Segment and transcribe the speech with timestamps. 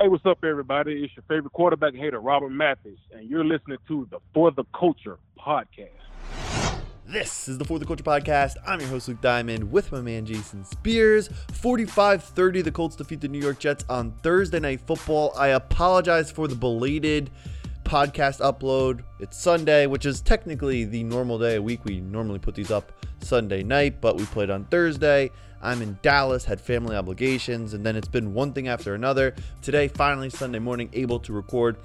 [0.00, 1.04] Hey, what's up, everybody?
[1.04, 5.18] It's your favorite quarterback hater, Robert Mathis, and you're listening to the For the Culture
[5.38, 5.90] podcast.
[7.04, 8.56] This is the For the Culture podcast.
[8.66, 11.28] I'm your host, Luke Diamond, with my man, Jason Spears.
[11.52, 15.34] 45 30, the Colts defeat the New York Jets on Thursday Night Football.
[15.36, 17.30] I apologize for the belated
[17.84, 19.02] podcast upload.
[19.18, 21.84] It's Sunday, which is technically the normal day a week.
[21.84, 22.90] We normally put these up
[23.20, 25.30] Sunday night, but we played on Thursday.
[25.62, 29.34] I'm in Dallas, had family obligations, and then it's been one thing after another.
[29.62, 31.76] Today, finally, Sunday morning, able to record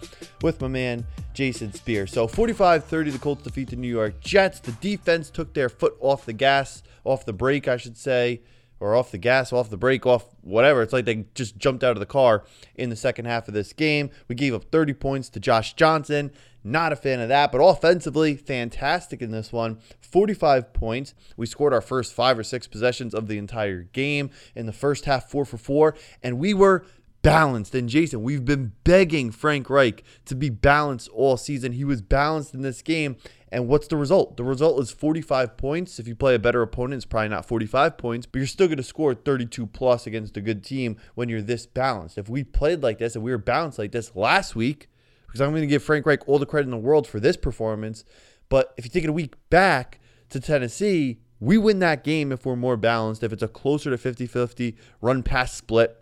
[0.41, 2.07] with my man, Jason Spear.
[2.07, 4.59] So 45 30, the Colts defeat the New York Jets.
[4.59, 8.41] The defense took their foot off the gas, off the brake, I should say,
[8.79, 10.81] or off the gas, off the brake, off whatever.
[10.81, 12.43] It's like they just jumped out of the car
[12.75, 14.09] in the second half of this game.
[14.27, 16.31] We gave up 30 points to Josh Johnson.
[16.67, 19.77] Not a fan of that, but offensively, fantastic in this one.
[20.01, 21.13] 45 points.
[21.37, 25.05] We scored our first five or six possessions of the entire game in the first
[25.05, 26.83] half, four for four, and we were
[27.21, 27.75] balanced.
[27.75, 31.73] And Jason, we've been begging Frank Reich to be balanced all season.
[31.73, 33.17] He was balanced in this game.
[33.51, 34.35] And what's the result?
[34.35, 35.99] The result is 45 points.
[35.99, 38.77] If you play a better opponent, it's probably not 45 points, but you're still going
[38.77, 42.17] to score 32 plus against a good team when you're this balanced.
[42.17, 44.89] If we played like this and we were balanced like this last week,
[45.35, 47.35] because I'm going to give Frank Reich all the credit in the world for this
[47.35, 48.05] performance.
[48.47, 52.45] But if you take it a week back to Tennessee, we win that game if
[52.45, 55.97] we're more balanced, if it's a closer to 50 50 run pass split.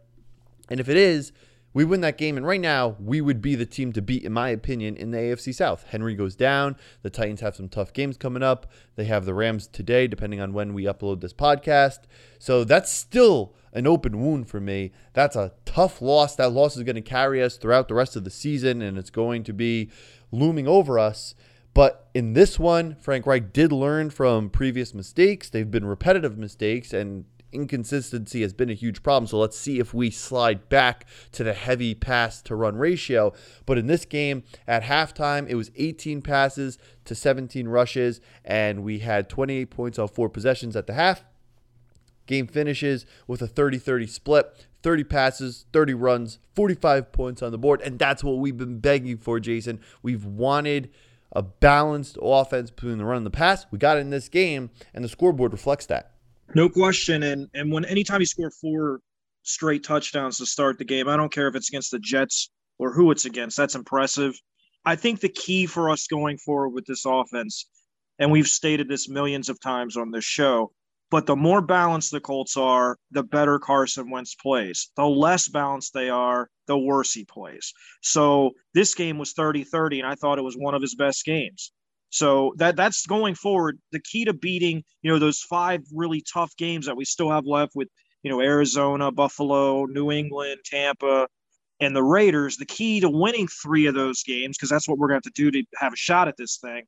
[0.70, 1.32] And if it is,
[1.74, 2.38] we win that game.
[2.38, 5.18] And right now, we would be the team to beat, in my opinion, in the
[5.18, 5.86] AFC South.
[5.90, 6.76] Henry goes down.
[7.02, 8.72] The Titans have some tough games coming up.
[8.96, 12.00] They have the Rams today, depending on when we upload this podcast.
[12.40, 14.92] So that's still an open wound for me.
[15.14, 16.36] That's a tough loss.
[16.36, 19.10] That loss is going to carry us throughout the rest of the season, and it's
[19.10, 19.90] going to be
[20.32, 21.34] looming over us.
[21.74, 25.50] But in this one, Frank Reich did learn from previous mistakes.
[25.50, 29.28] They've been repetitive mistakes, and inconsistency has been a huge problem.
[29.28, 33.34] So let's see if we slide back to the heavy pass to run ratio.
[33.66, 39.00] But in this game, at halftime, it was 18 passes to 17 rushes, and we
[39.00, 41.24] had 28 points on four possessions at the half.
[42.26, 44.68] Game finishes with a 30 30 split.
[44.84, 47.82] 30 passes, 30 runs, 45 points on the board.
[47.82, 49.80] And that's what we've been begging for, Jason.
[50.02, 50.92] We've wanted
[51.32, 53.66] a balanced offense between the run and the pass.
[53.72, 56.13] We got it in this game, and the scoreboard reflects that.
[56.56, 57.24] No question.
[57.24, 59.00] And and when anytime you score four
[59.44, 62.94] straight touchdowns to start the game, I don't care if it's against the Jets or
[62.94, 64.34] who it's against, that's impressive.
[64.86, 67.68] I think the key for us going forward with this offense,
[68.20, 70.72] and we've stated this millions of times on this show,
[71.10, 74.90] but the more balanced the Colts are, the better Carson Wentz plays.
[74.98, 77.74] The less balanced they are, the worse he plays.
[78.02, 81.24] So this game was 30 30, and I thought it was one of his best
[81.24, 81.72] games.
[82.14, 83.80] So that that's going forward.
[83.92, 87.48] The key to beating, you know, those five really tough games that we still have
[87.48, 87.88] left with,
[88.22, 91.28] you know, Arizona, Buffalo, New England, Tampa,
[91.80, 92.58] and the Raiders.
[92.58, 95.34] The key to winning three of those games, because that's what we're going to have
[95.34, 96.84] to do to have a shot at this thing,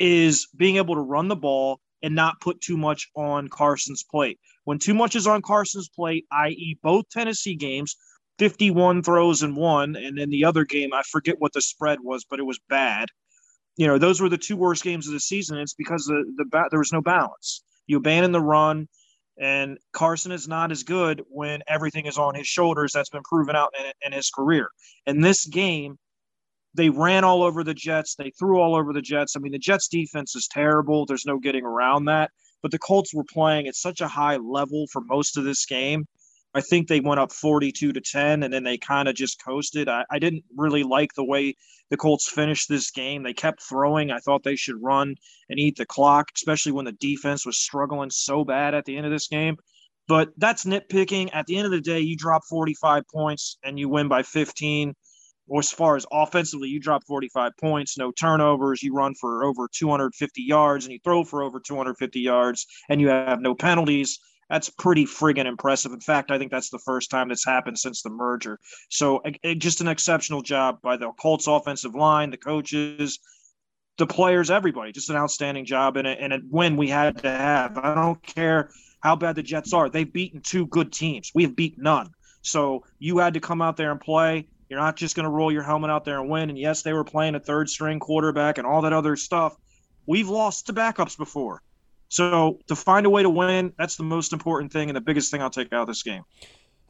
[0.00, 4.40] is being able to run the ball and not put too much on Carson's plate.
[4.64, 7.94] When too much is on Carson's plate, i.e., both Tennessee games,
[8.40, 12.24] 51 throws in one, and then the other game, I forget what the spread was,
[12.28, 13.08] but it was bad.
[13.78, 15.56] You know, those were the two worst games of the season.
[15.56, 17.62] It's because the, the there was no balance.
[17.86, 18.88] You abandon the run,
[19.40, 22.92] and Carson is not as good when everything is on his shoulders.
[22.92, 24.68] That's been proven out in, in his career.
[25.06, 25.96] In this game,
[26.74, 28.16] they ran all over the Jets.
[28.16, 29.36] They threw all over the Jets.
[29.36, 31.06] I mean, the Jets defense is terrible.
[31.06, 32.32] There's no getting around that.
[32.62, 36.06] But the Colts were playing at such a high level for most of this game.
[36.54, 39.88] I think they went up 42 to 10 and then they kind of just coasted.
[39.88, 41.54] I, I, didn't really like the way
[41.90, 43.22] the Colts finished this game.
[43.22, 44.10] They kept throwing.
[44.10, 45.14] I thought they should run
[45.48, 49.06] and eat the clock, especially when the defense was struggling so bad at the end
[49.06, 49.56] of this game.
[50.06, 51.30] But that's nitpicking.
[51.34, 54.94] At the end of the day, you drop 45 points and you win by 15
[55.48, 59.66] or as far as offensively, you drop 45 points, no turnovers, you run for over
[59.72, 64.18] 250 yards, and you throw for over 250 yards, and you have no penalties.
[64.50, 65.92] That's pretty friggin' impressive.
[65.92, 68.58] In fact, I think that's the first time that's happened since the merger.
[68.88, 73.18] So, eh, just an exceptional job by the Colts offensive line, the coaches,
[73.98, 74.92] the players, everybody.
[74.92, 77.76] Just an outstanding job and a, and a win we had to have.
[77.76, 79.88] I don't care how bad the Jets are.
[79.88, 81.30] They've beaten two good teams.
[81.34, 82.10] We have beat none.
[82.40, 84.48] So you had to come out there and play.
[84.68, 86.48] You're not just going to roll your helmet out there and win.
[86.50, 89.56] And yes, they were playing a third string quarterback and all that other stuff.
[90.06, 91.62] We've lost to backups before.
[92.08, 95.30] So to find a way to win, that's the most important thing and the biggest
[95.30, 96.22] thing I'll take out of this game.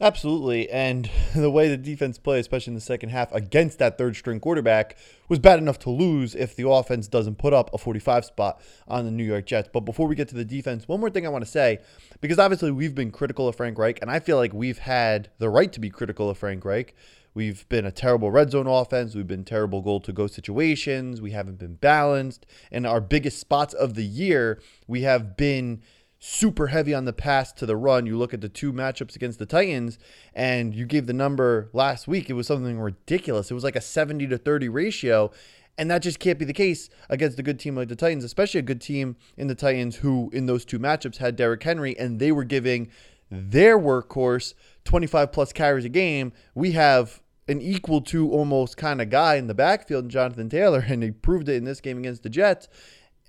[0.01, 0.69] Absolutely.
[0.69, 4.39] And the way the defense played, especially in the second half against that third string
[4.39, 4.97] quarterback,
[5.27, 9.05] was bad enough to lose if the offense doesn't put up a 45 spot on
[9.05, 9.69] the New York Jets.
[9.71, 11.79] But before we get to the defense, one more thing I want to say,
[12.21, 15.49] because obviously we've been critical of Frank Reich, and I feel like we've had the
[15.49, 16.95] right to be critical of Frank Reich.
[17.33, 19.13] We've been a terrible red zone offense.
[19.13, 21.21] We've been terrible goal to go situations.
[21.21, 22.45] We haven't been balanced.
[22.71, 25.81] And our biggest spots of the year, we have been
[26.19, 28.05] super heavy on the pass to the run.
[28.05, 29.97] You look at the two matchups against the Titans,
[30.33, 32.29] and you gave the number last week.
[32.29, 33.49] It was something ridiculous.
[33.49, 35.31] It was like a 70 to 30 ratio.
[35.77, 38.59] And that just can't be the case against a good team like the Titans, especially
[38.59, 42.19] a good team in the Titans who, in those two matchups, had Derrick Henry and
[42.19, 42.89] they were giving
[43.31, 46.33] their workhorse 25 plus carries a game.
[46.53, 51.01] We have an equal to almost kind of guy in the backfield Jonathan Taylor, and
[51.01, 52.67] he proved it in this game against the Jets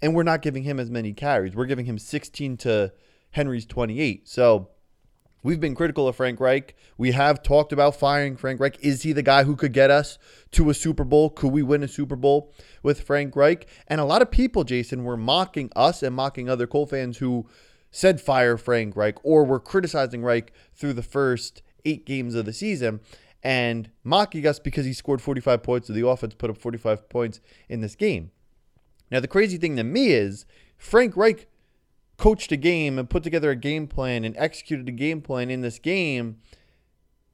[0.03, 1.55] and we're not giving him as many carries.
[1.55, 2.93] We're giving him 16 to
[3.33, 4.29] Henry's 28.
[4.29, 4.69] So
[5.43, 6.75] we've been critical of Frank Reich.
[6.97, 8.79] We have talked about firing Frank Reich.
[8.81, 10.19] Is he the guy who could get us
[10.53, 11.31] to a Super Bowl?
[11.31, 12.53] Could we win a Super Bowl
[12.83, 13.67] with Frank Reich?
[13.87, 17.47] And a lot of people, Jason, were mocking us and mocking other Colt fans who
[17.91, 22.53] said fire Frank Reich or were criticizing Reich through the first eight games of the
[22.53, 23.01] season
[23.43, 25.87] and mocking us because he scored 45 points.
[25.87, 28.31] So the offense put up 45 points in this game.
[29.11, 30.47] Now, the crazy thing to me is
[30.77, 31.49] Frank Reich
[32.17, 35.63] coached a game and put together a game plan and executed a game plan in
[35.63, 36.37] this game.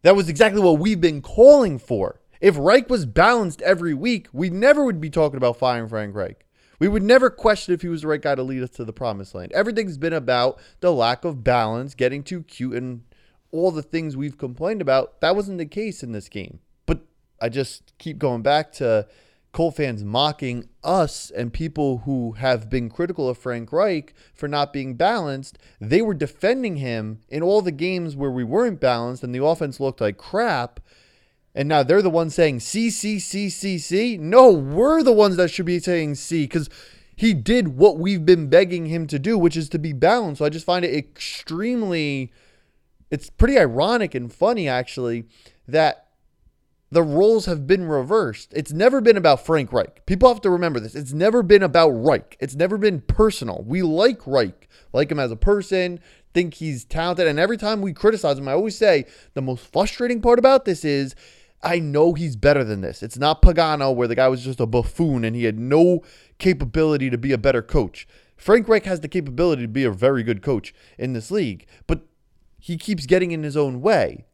[0.02, 2.20] That was exactly what we've been calling for.
[2.40, 6.46] If Reich was balanced every week, we never would be talking about firing Frank Reich.
[6.78, 8.93] We would never question if he was the right guy to lead us to the
[8.93, 9.52] promised land.
[9.52, 13.02] Everything's been about the lack of balance, getting too cute, and
[13.50, 15.20] all the things we've complained about.
[15.20, 16.61] That wasn't the case in this game.
[16.84, 17.00] But
[17.40, 19.08] I just keep going back to
[19.56, 24.70] Colt fans mocking us and people who have been critical of Frank Reich for not
[24.70, 25.56] being balanced.
[25.81, 29.81] They were defending him in all the games where we weren't balanced and the offense
[29.81, 30.79] looked like crap.
[31.55, 34.19] And now they're the ones saying C, C, C, C, C.
[34.19, 36.69] No, we're the ones that should be saying C because
[37.17, 40.41] he did what we've been begging him to do, which is to be balanced.
[40.41, 42.31] So I just find it extremely,
[43.11, 45.25] it's pretty ironic and funny actually
[45.67, 46.06] that
[46.96, 48.54] the roles have been reversed.
[48.56, 50.06] It's never been about Frank Reich.
[50.06, 50.94] People have to remember this.
[50.94, 52.38] It's never been about Reich.
[52.40, 53.62] It's never been personal.
[53.66, 56.00] We like Reich, like him as a person,
[56.32, 57.26] think he's talented.
[57.26, 59.04] And every time we criticize him, I always say
[59.34, 61.14] the most frustrating part about this is
[61.62, 63.02] I know he's better than this.
[63.02, 66.00] It's not Pagano, where the guy was just a buffoon and he had no
[66.38, 68.08] capability to be a better coach.
[68.38, 72.06] Frank Reich has the capability to be a very good coach in this league, but
[72.58, 74.25] he keeps getting in his own way.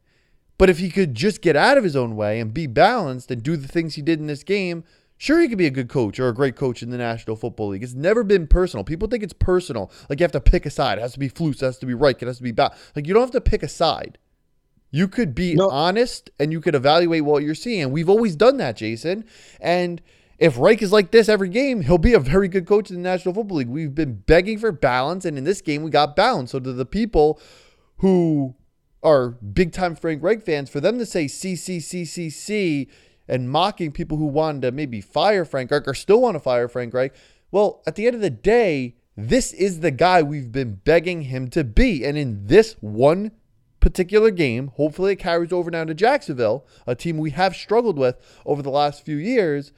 [0.63, 3.43] But if he could just get out of his own way and be balanced and
[3.43, 4.85] do the things he did in this game,
[5.17, 7.67] sure he could be a good coach or a great coach in the National Football
[7.67, 7.83] League.
[7.83, 8.85] It's never been personal.
[8.85, 9.91] People think it's personal.
[10.09, 10.99] Like you have to pick a side.
[10.99, 12.77] It has to be Flus, it has to be right, it has to be bad.
[12.95, 14.17] Like you don't have to pick a side.
[14.89, 15.69] You could be no.
[15.69, 17.91] honest and you could evaluate what you're seeing.
[17.91, 19.25] We've always done that, Jason.
[19.59, 20.01] And
[20.39, 23.01] if Reich is like this every game, he'll be a very good coach in the
[23.01, 23.67] National Football League.
[23.67, 26.51] We've been begging for balance, and in this game, we got balance.
[26.51, 27.41] So to the people
[27.97, 28.55] who
[29.03, 32.87] are big time Frank Reich fans, for them to say CCCCC
[33.27, 36.67] and mocking people who wanted to maybe fire Frank Reich or still want to fire
[36.67, 37.13] Frank Reich,
[37.51, 41.49] well, at the end of the day, this is the guy we've been begging him
[41.49, 42.03] to be.
[42.03, 43.31] And in this one
[43.79, 48.17] particular game, hopefully it carries over now to Jacksonville, a team we have struggled with
[48.45, 49.71] over the last few years.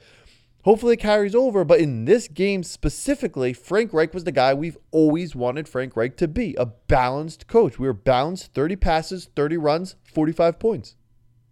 [0.66, 4.76] Hopefully it carries over, but in this game specifically, Frank Reich was the guy we've
[4.90, 7.78] always wanted Frank Reich to be a balanced coach.
[7.78, 10.96] We were balanced 30 passes, 30 runs, 45 points.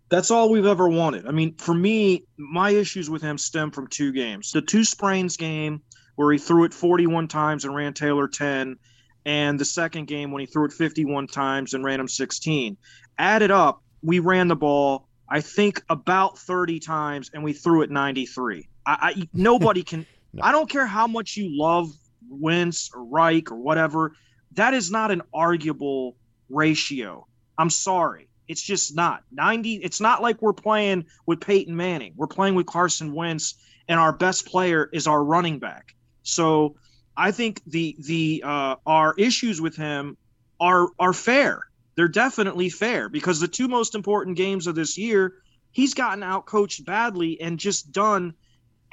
[0.08, 1.28] That's all we've ever wanted.
[1.28, 4.50] I mean, for me, my issues with him stem from two games.
[4.50, 5.82] The two sprains game
[6.16, 8.76] where he threw it 41 times and ran Taylor 10,
[9.24, 12.76] and the second game when he threw it 51 times and ran him 16.
[13.16, 17.92] Added up, we ran the ball, I think, about 30 times and we threw it
[17.92, 18.68] 93.
[18.86, 20.06] I, I nobody can.
[20.32, 20.42] no.
[20.42, 21.90] I don't care how much you love
[22.28, 24.14] Wentz or Reich or whatever.
[24.52, 26.16] That is not an arguable
[26.48, 27.26] ratio.
[27.58, 28.28] I'm sorry.
[28.46, 29.76] It's just not 90.
[29.76, 32.12] It's not like we're playing with Peyton Manning.
[32.16, 33.54] We're playing with Carson Wentz,
[33.88, 35.94] and our best player is our running back.
[36.22, 36.76] So
[37.16, 40.16] I think the the uh, our issues with him
[40.60, 41.62] are are fair.
[41.96, 45.34] They're definitely fair because the two most important games of this year,
[45.70, 48.34] he's gotten out coached badly and just done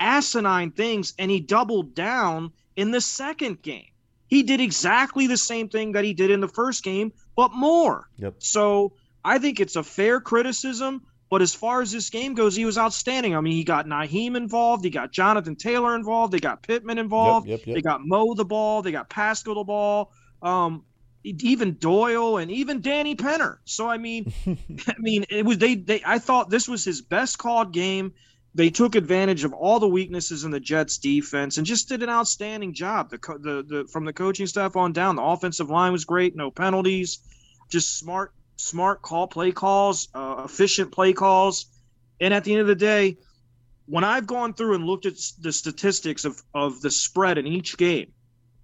[0.01, 3.85] asinine things and he doubled down in the second game.
[4.27, 8.09] He did exactly the same thing that he did in the first game, but more.
[8.17, 8.35] Yep.
[8.39, 8.93] So
[9.23, 11.03] I think it's a fair criticism.
[11.29, 13.37] But as far as this game goes, he was outstanding.
[13.37, 17.47] I mean, he got Nyheim involved, he got Jonathan Taylor involved, they got Pittman involved,
[17.47, 17.75] yep, yep, yep.
[17.75, 20.11] they got Mo the ball, they got Pascal the ball.
[20.41, 20.83] Um,
[21.23, 23.61] even Doyle and even Danny Pinter.
[23.63, 25.75] So I mean, I mean, it was they.
[25.75, 28.13] They I thought this was his best called game.
[28.53, 32.09] They took advantage of all the weaknesses in the Jets' defense and just did an
[32.09, 33.09] outstanding job.
[33.09, 36.35] The the, the from the coaching staff on down, the offensive line was great.
[36.35, 37.19] No penalties,
[37.69, 41.65] just smart smart call play calls, uh, efficient play calls.
[42.19, 43.17] And at the end of the day,
[43.85, 47.77] when I've gone through and looked at the statistics of of the spread in each
[47.77, 48.11] game,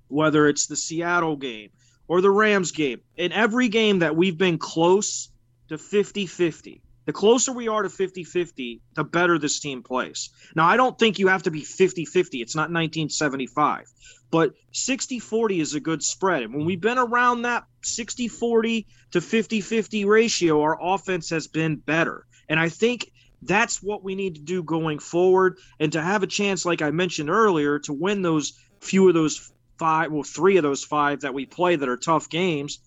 [0.09, 1.69] whether it's the Seattle game
[2.07, 3.01] or the Rams game.
[3.15, 5.29] In every game that we've been close
[5.69, 10.29] to 50 50, the closer we are to 50 50, the better this team plays.
[10.55, 12.41] Now, I don't think you have to be 50 50.
[12.41, 13.85] It's not 1975,
[14.29, 16.43] but 60 40 is a good spread.
[16.43, 21.47] And when we've been around that 60 40 to 50 50 ratio, our offense has
[21.47, 22.25] been better.
[22.49, 23.09] And I think
[23.41, 25.59] that's what we need to do going forward.
[25.79, 29.49] And to have a chance, like I mentioned earlier, to win those few of those
[29.79, 32.79] five, well, three of those five that we play that are tough games,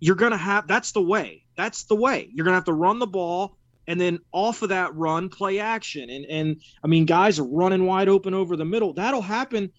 [0.00, 1.44] you're going to have that's the way.
[1.56, 2.28] That's the way.
[2.32, 3.56] You're going to have to run the ball
[3.88, 6.10] and then off of that run, play action.
[6.10, 8.92] And, and I mean, guys are running wide open over the middle.
[8.92, 9.72] That'll happen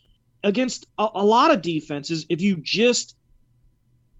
[0.43, 3.15] against a, a lot of defenses if you just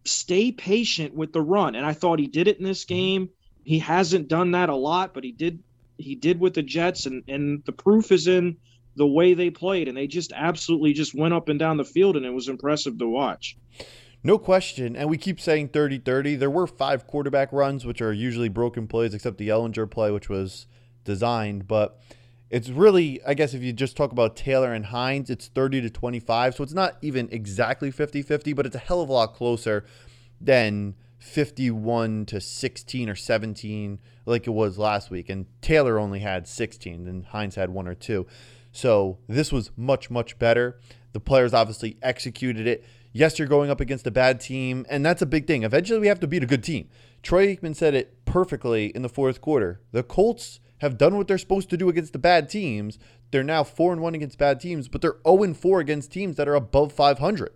[0.06, 1.76] stay patient with the run.
[1.76, 2.94] And I thought he did it in this mm-hmm.
[2.94, 3.30] game.
[3.64, 5.64] He hasn't done that a lot, but he did
[5.98, 8.58] he did with the Jets and and the proof is in
[8.96, 12.16] the way they played, and they just absolutely just went up and down the field,
[12.16, 13.58] and it was impressive to watch.
[14.24, 14.96] No question.
[14.96, 16.36] And we keep saying 30 30.
[16.36, 20.30] There were five quarterback runs, which are usually broken plays, except the Ehlinger play, which
[20.30, 20.68] was
[21.06, 21.68] designed.
[21.68, 22.00] But
[22.50, 25.90] it's really, I guess, if you just talk about Taylor and Hines, it's 30 to
[25.90, 26.56] 25.
[26.56, 29.86] So it's not even exactly 50 50, but it's a hell of a lot closer
[30.42, 35.30] than 51 to 16 or 17 like it was last week.
[35.30, 38.26] And Taylor only had 16, and Hines had one or two.
[38.72, 40.80] So this was much, much better.
[41.12, 42.86] The players obviously executed it.
[43.12, 45.64] Yes, you're going up against a bad team, and that's a big thing.
[45.64, 46.90] Eventually, we have to beat a good team.
[47.24, 49.82] Troy Aikman said it perfectly in the fourth quarter.
[49.92, 53.00] The Colts have done what they're supposed to do against the bad teams.
[53.32, 56.36] They're now 4 and 1 against bad teams, but they're 0 and 4 against teams
[56.38, 57.52] that are above 500.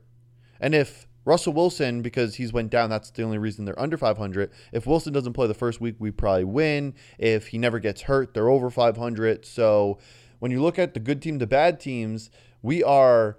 [0.60, 4.52] And if Russell Wilson, because he's went down, that's the only reason they're under 500.
[4.72, 6.96] If Wilson doesn't play the first week, we probably win.
[7.18, 9.46] If he never gets hurt, they're over 500.
[9.46, 10.00] So
[10.40, 12.30] when you look at the good team, the bad teams,
[12.62, 13.38] we are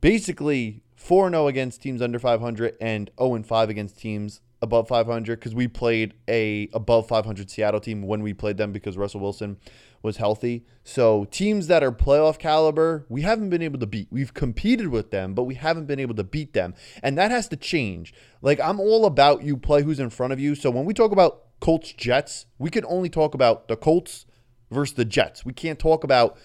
[0.00, 5.54] basically 4 0 against teams under 500 and 0 5 against teams above 500 because
[5.54, 9.56] we played a above 500 Seattle team when we played them because Russell Wilson
[10.02, 10.64] was healthy.
[10.82, 14.08] So teams that are playoff caliber, we haven't been able to beat.
[14.10, 16.74] We've competed with them, but we haven't been able to beat them.
[17.04, 18.12] And that has to change.
[18.42, 20.56] Like I'm all about you play who's in front of you.
[20.56, 24.26] So when we talk about Colts Jets, we can only talk about the Colts
[24.72, 25.44] versus the Jets.
[25.44, 26.36] We can't talk about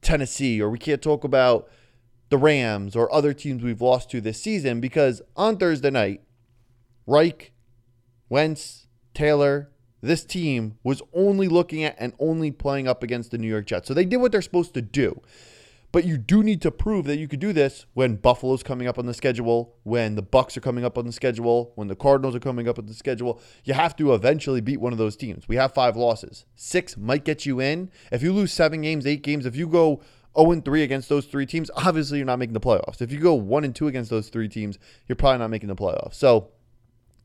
[0.00, 1.68] Tennessee or we can't talk about
[2.30, 6.22] the Rams or other teams we've lost to this season because on Thursday night,
[7.06, 7.52] Reich,
[8.28, 9.70] Wentz, Taylor,
[10.00, 13.88] this team was only looking at and only playing up against the New York Jets.
[13.88, 15.20] So they did what they're supposed to do.
[15.92, 18.96] But you do need to prove that you could do this when Buffalo's coming up
[18.96, 22.36] on the schedule, when the Bucs are coming up on the schedule, when the Cardinals
[22.36, 23.40] are coming up on the schedule.
[23.64, 25.48] You have to eventually beat one of those teams.
[25.48, 26.44] We have five losses.
[26.54, 27.90] Six might get you in.
[28.12, 30.00] If you lose seven games, eight games, if you go
[30.38, 33.00] 0 3 against those three teams, obviously you're not making the playoffs.
[33.00, 35.76] If you go 1 and 2 against those three teams, you're probably not making the
[35.76, 36.14] playoffs.
[36.14, 36.48] So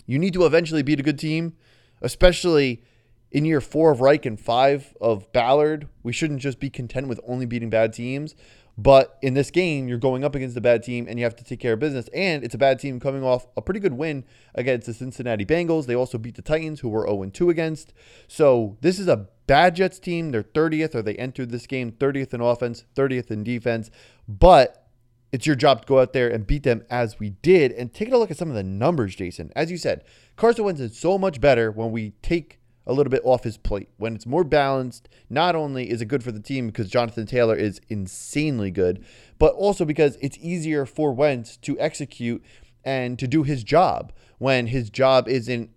[0.06, 1.54] you need to eventually beat a good team,
[2.02, 2.84] especially
[3.32, 5.88] in year four of Reich and five of Ballard.
[6.04, 8.36] We shouldn't just be content with only beating bad teams.
[8.78, 11.44] But in this game, you're going up against a bad team and you have to
[11.44, 12.10] take care of business.
[12.14, 15.86] And it's a bad team coming off a pretty good win against the Cincinnati Bengals.
[15.86, 17.94] They also beat the Titans, who were 0 2 against.
[18.28, 20.32] So this is a bad Jets team.
[20.32, 23.90] They're 30th, or they entered this game 30th in offense, 30th in defense.
[24.28, 24.86] But
[25.32, 27.72] it's your job to go out there and beat them as we did.
[27.72, 29.52] And take a look at some of the numbers, Jason.
[29.56, 30.04] As you said,
[30.36, 33.90] Carson Wentz is so much better when we take a little bit off his plate.
[33.98, 37.56] When it's more balanced, not only is it good for the team because Jonathan Taylor
[37.56, 39.04] is insanely good,
[39.40, 42.44] but also because it's easier for Wentz to execute
[42.84, 45.70] and to do his job when his job is in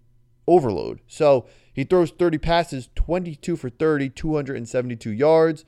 [0.47, 1.01] overload.
[1.07, 5.65] So he throws 30 passes, 22 for 30, 272 yards,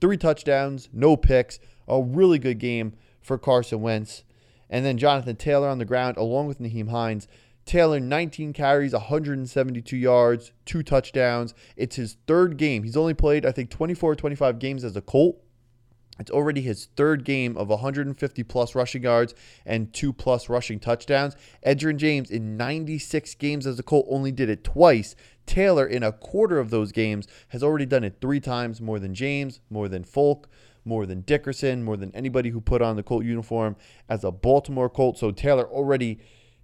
[0.00, 1.58] three touchdowns, no picks.
[1.86, 4.22] A really good game for Carson Wentz.
[4.68, 7.26] And then Jonathan Taylor on the ground, along with Nyheim Hines,
[7.70, 11.54] Taylor, 19 carries, 172 yards, two touchdowns.
[11.76, 12.82] It's his third game.
[12.82, 15.40] He's only played, I think, 24 or 25 games as a Colt.
[16.18, 21.36] It's already his third game of 150 plus rushing yards and two plus rushing touchdowns.
[21.64, 25.14] Edgerrin James in 96 games as a Colt only did it twice.
[25.46, 29.14] Taylor in a quarter of those games has already done it three times more than
[29.14, 30.48] James, more than Faulk,
[30.84, 33.76] more than Dickerson, more than anybody who put on the Colt uniform
[34.08, 35.18] as a Baltimore Colt.
[35.18, 36.18] So Taylor already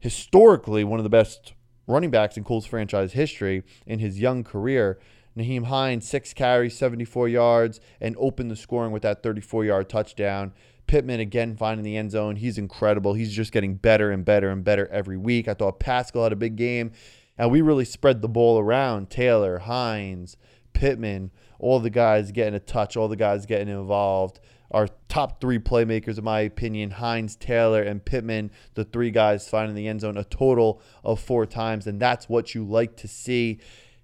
[0.07, 1.53] historically one of the best
[1.89, 5.01] running backs in Colts franchise history in his young career.
[5.37, 10.53] Nyheim Hines, six carries, 74 yards, and opened the scoring with that 34 yard touchdown.
[10.87, 12.37] Pittman again finding the end zone.
[12.37, 13.15] He's incredible.
[13.15, 15.49] He's just getting better and better and better every week.
[15.49, 16.93] I thought Pascal had a big game,
[17.37, 19.11] and we really spread the ball around.
[19.11, 20.37] Taylor, Hines,
[20.73, 24.39] Pittman, all the guys getting a touch, all the guys getting involved.
[24.71, 29.77] Our top three playmakers, in my opinion, Hines, Taylor, and Pittman, the three guys finding
[29.77, 33.61] the end zone a total of four times, and that's what you like to see.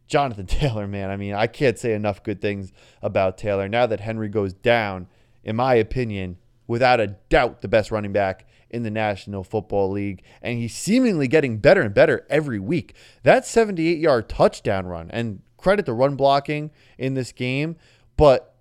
[0.07, 3.69] Jonathan Taylor, man, I mean, I can't say enough good things about Taylor.
[3.69, 5.09] Now that Henry goes down,
[5.43, 10.23] in my opinion, without a doubt the best running back in the National Football League.
[10.41, 12.95] And he's seemingly getting better and better every week.
[13.23, 17.77] That 78 yard touchdown run, and credit the run blocking in this game,
[18.17, 18.52] but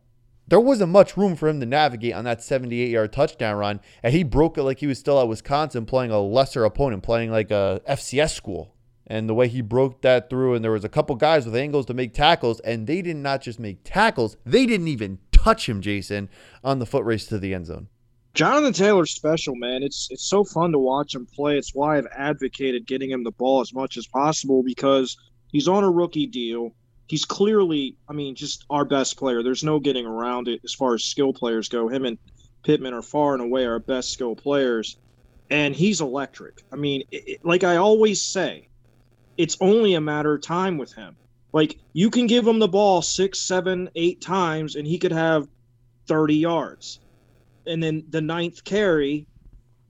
[0.47, 3.79] there wasn't much room for him to navigate on that 78 yard touchdown run.
[4.03, 7.31] And he broke it like he was still at Wisconsin playing a lesser opponent, playing
[7.31, 8.75] like a FCS school.
[9.07, 11.85] And the way he broke that through, and there was a couple guys with angles
[11.87, 15.81] to make tackles, and they did not just make tackles, they didn't even touch him,
[15.81, 16.29] Jason,
[16.63, 17.87] on the foot race to the end zone.
[18.33, 19.83] Jonathan Taylor's special, man.
[19.83, 21.57] It's it's so fun to watch him play.
[21.57, 25.17] It's why I've advocated getting him the ball as much as possible because
[25.51, 26.71] he's on a rookie deal.
[27.11, 29.43] He's clearly, I mean, just our best player.
[29.43, 31.87] There's no getting around it as far as skill players go.
[31.87, 32.17] Him and
[32.63, 34.97] Pittman are far and away our best skill players,
[35.49, 36.63] and he's electric.
[36.71, 38.69] I mean, it, like I always say,
[39.37, 41.15] it's only a matter of time with him.
[41.53, 45.47] Like you can give him the ball six, seven, eight times, and he could have
[46.07, 46.99] 30 yards
[47.65, 49.27] and then the ninth carry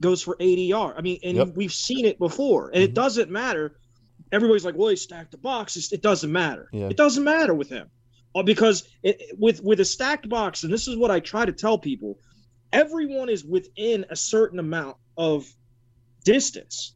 [0.00, 0.94] goes for 80 yards.
[0.98, 1.48] I mean, and yep.
[1.54, 2.84] we've seen it before, and mm-hmm.
[2.84, 3.76] it doesn't matter.
[4.32, 6.68] Everybody's like, "Well, he stacked the box." It doesn't matter.
[6.72, 6.88] Yeah.
[6.88, 7.90] It doesn't matter with him,
[8.34, 11.52] uh, because it, with with a stacked box, and this is what I try to
[11.52, 12.18] tell people:
[12.72, 15.46] everyone is within a certain amount of
[16.24, 16.94] distance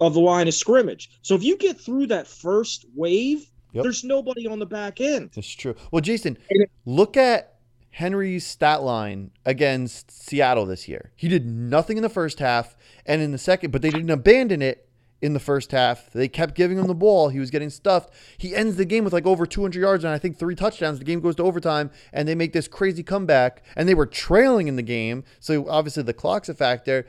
[0.00, 1.10] of the line of scrimmage.
[1.22, 3.82] So if you get through that first wave, yep.
[3.82, 5.30] there's nobody on the back end.
[5.34, 5.74] That's true.
[5.90, 6.38] Well, Jason,
[6.84, 7.56] look at
[7.90, 11.10] Henry's stat line against Seattle this year.
[11.16, 14.62] He did nothing in the first half and in the second, but they didn't abandon
[14.62, 14.87] it
[15.20, 16.10] in the first half.
[16.12, 17.28] They kept giving him the ball.
[17.28, 18.12] He was getting stuffed.
[18.36, 20.98] He ends the game with like over 200 yards and I think three touchdowns.
[20.98, 24.68] The game goes to overtime and they make this crazy comeback and they were trailing
[24.68, 25.24] in the game.
[25.40, 27.06] So obviously the clock's a factor.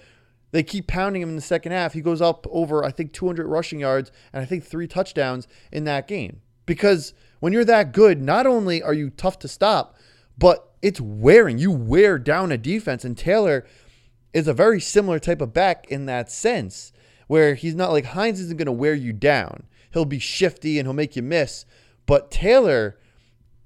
[0.52, 1.94] They keep pounding him in the second half.
[1.94, 5.84] He goes up over I think 200 rushing yards and I think three touchdowns in
[5.84, 6.42] that game.
[6.66, 9.96] Because when you're that good, not only are you tough to stop,
[10.38, 11.58] but it's wearing.
[11.58, 13.66] You wear down a defense, and Taylor
[14.34, 16.94] is a very similar type of back in that sense,
[17.30, 19.68] where he's not like Hines isn't going to wear you down.
[19.94, 21.64] He'll be shifty and he'll make you miss.
[22.08, 22.98] But Taylor,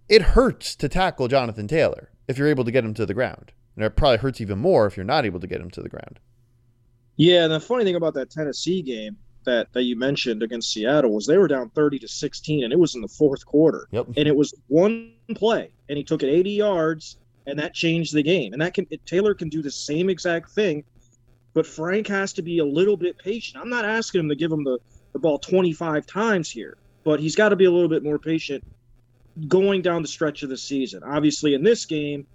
[0.10, 3.54] it hurts to tackle Jonathan Taylor if you're able to get him to the ground.
[3.78, 5.88] And it probably hurts even more if you're not able to get him to the
[5.88, 6.20] ground.
[7.16, 11.14] Yeah, and the funny thing about that Tennessee game that that you mentioned against Seattle
[11.14, 13.88] was they were down 30 to 16 and it was in the fourth quarter.
[13.92, 14.08] Yep.
[14.18, 18.24] And it was one play and he took it 80 yards and that changed the
[18.24, 18.52] game.
[18.52, 20.84] And that can Taylor can do the same exact thing,
[21.54, 23.62] but Frank has to be a little bit patient.
[23.62, 24.80] I'm not asking him to give him the,
[25.14, 28.64] the ball 25 times here, but he's got to be a little bit more patient
[29.48, 31.04] going down the stretch of the season.
[31.04, 32.26] Obviously in this game,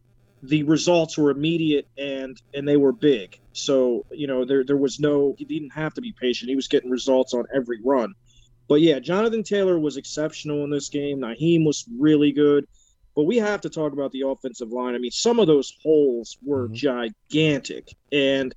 [0.42, 3.38] the results were immediate and and they were big.
[3.52, 6.48] So you know there there was no he didn't have to be patient.
[6.48, 8.14] He was getting results on every run.
[8.68, 11.20] But yeah, Jonathan Taylor was exceptional in this game.
[11.20, 12.66] Nyheim was really good.
[13.16, 14.94] But we have to talk about the offensive line.
[14.94, 16.74] I mean, some of those holes were mm-hmm.
[17.32, 18.54] gigantic, and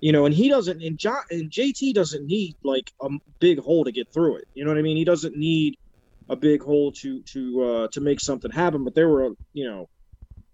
[0.00, 3.08] you know, and he doesn't, and, John, and JT doesn't need like a
[3.40, 4.48] big hole to get through it.
[4.54, 4.96] You know what I mean?
[4.96, 5.76] He doesn't need
[6.28, 8.84] a big hole to to uh, to make something happen.
[8.84, 9.88] But there were, you know,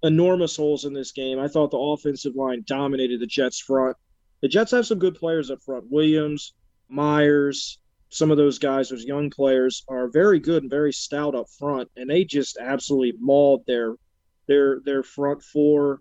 [0.03, 1.39] enormous holes in this game.
[1.39, 3.97] I thought the offensive line dominated the Jets front.
[4.41, 5.91] The Jets have some good players up front.
[5.91, 6.55] Williams,
[6.89, 7.79] Myers,
[8.11, 11.91] some of those guys, those young players, are very good and very stout up front,
[11.97, 13.97] and they just absolutely mauled their
[14.47, 16.01] their their front four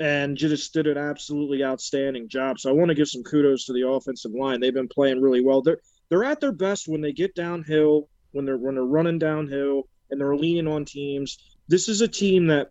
[0.00, 2.58] and just did an absolutely outstanding job.
[2.58, 4.58] So I want to give some kudos to the offensive line.
[4.58, 5.62] They've been playing really well.
[5.62, 9.84] They're they're at their best when they get downhill, when they're when they're running downhill
[10.10, 11.38] and they're leaning on teams.
[11.68, 12.70] This is a team that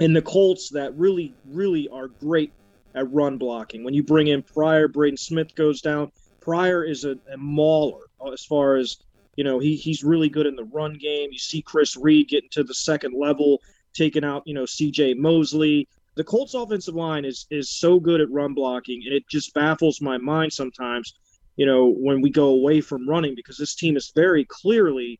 [0.00, 2.52] in the Colts that really, really are great
[2.94, 3.84] at run blocking.
[3.84, 6.10] When you bring in Pryor, Braden Smith goes down.
[6.40, 8.00] Pryor is a, a mauler
[8.32, 8.96] as far as
[9.36, 9.58] you know.
[9.58, 11.28] He he's really good in the run game.
[11.30, 13.60] You see Chris Reed getting to the second level,
[13.92, 15.14] taking out you know C.J.
[15.14, 15.86] Mosley.
[16.20, 20.02] The Colts offensive line is is so good at run blocking, and it just baffles
[20.02, 21.14] my mind sometimes.
[21.56, 25.18] You know when we go away from running because this team is very clearly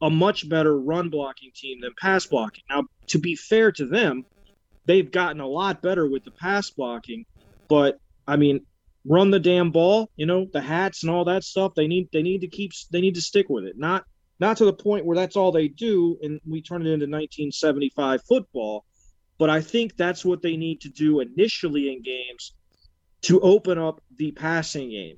[0.00, 2.64] a much better run blocking team than pass blocking.
[2.70, 4.24] Now, to be fair to them,
[4.86, 7.26] they've gotten a lot better with the pass blocking,
[7.68, 8.64] but I mean,
[9.04, 10.08] run the damn ball.
[10.16, 11.74] You know, the hats and all that stuff.
[11.74, 13.76] They need they need to keep they need to stick with it.
[13.76, 14.06] Not
[14.38, 18.22] not to the point where that's all they do and we turn it into 1975
[18.26, 18.86] football.
[19.40, 22.52] But I think that's what they need to do initially in games
[23.22, 25.16] to open up the passing game.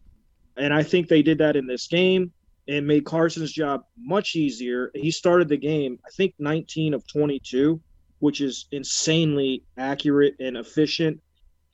[0.57, 2.31] And I think they did that in this game
[2.69, 4.93] and made Carson's job much easier.
[4.95, 7.81] He started the game, I think 19 of 22,
[8.21, 11.21] which is insanely accurate and efficient.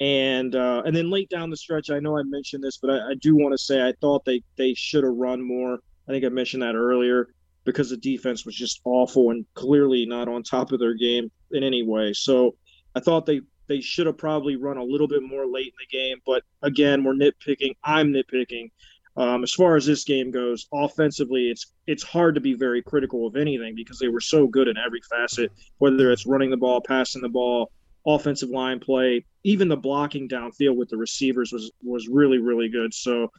[0.01, 3.11] And uh, and then late down the stretch, I know I mentioned this, but I,
[3.11, 5.81] I do want to say I thought they they should have run more.
[6.09, 7.29] I think I mentioned that earlier
[7.69, 11.63] because the defense was just awful and clearly not on top of their game in
[11.63, 12.15] any way.
[12.15, 12.55] So
[12.95, 15.99] I thought they they should have probably run a little bit more late in the
[15.99, 16.17] game.
[16.25, 17.77] But again, we're nitpicking.
[17.85, 18.71] I'm nitpicking.
[19.19, 23.27] Um, as far as this game goes, offensively, it's it's hard to be very critical
[23.27, 26.81] of anything because they were so good in every facet, whether it's running the ball,
[26.81, 27.71] passing the ball,
[28.07, 32.95] offensive line play, even the blocking downfield with the receivers was was really really good.
[32.95, 33.31] So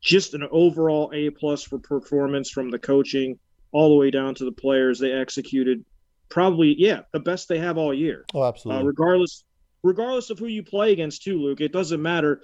[0.00, 3.38] just an overall A plus for performance from the coaching
[3.76, 4.98] all the way down to the players.
[4.98, 5.84] They executed
[6.28, 8.24] probably yeah the best they have all year.
[8.34, 8.82] Oh, absolutely.
[8.82, 9.44] Uh, regardless
[9.82, 11.60] regardless of who you play against too, Luke.
[11.60, 12.42] It doesn't matter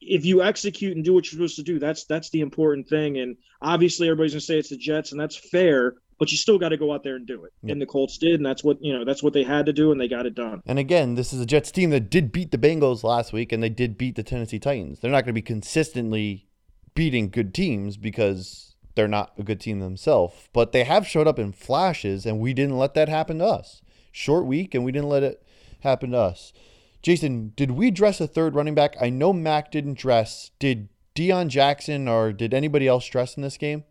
[0.00, 1.78] if you execute and do what you're supposed to do.
[1.78, 3.18] That's that's the important thing.
[3.18, 6.70] And obviously everybody's gonna say it's the Jets, and that's fair but you still got
[6.70, 7.52] to go out there and do it.
[7.62, 7.72] Yep.
[7.72, 9.04] And the Colts did, and that's what you know.
[9.04, 10.62] That's what they had to do, and they got it done.
[10.66, 13.62] And again, this is a Jets team that did beat the Bengals last week, and
[13.62, 14.98] they did beat the Tennessee Titans.
[15.00, 16.48] They're not going to be consistently
[16.94, 18.67] beating good teams because
[18.98, 22.52] they're not a good team themselves, but they have showed up in flashes, and we
[22.52, 23.80] didn't let that happen to us.
[24.10, 25.40] Short week, and we didn't let it
[25.80, 26.52] happen to us.
[27.00, 28.96] Jason, did we dress a third running back?
[29.00, 30.50] I know Mack didn't dress.
[30.58, 33.84] Did Deon Jackson or did anybody else dress in this game?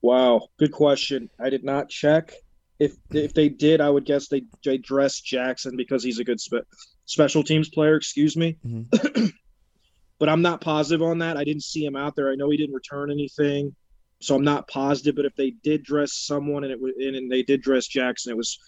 [0.00, 1.28] Wow, good question.
[1.38, 2.32] I did not check.
[2.78, 6.40] If if they did, I would guess they they dressed Jackson because he's a good
[6.40, 6.66] spe-
[7.04, 7.96] special teams player.
[7.96, 8.56] Excuse me.
[8.64, 9.26] Mm-hmm.
[10.18, 11.36] but I'm not positive on that.
[11.36, 12.30] I didn't see him out there.
[12.30, 13.74] I know he didn't return anything,
[14.20, 15.16] so I'm not positive.
[15.16, 18.32] But if they did dress someone and it was and, and they did dress Jackson,
[18.32, 18.58] it was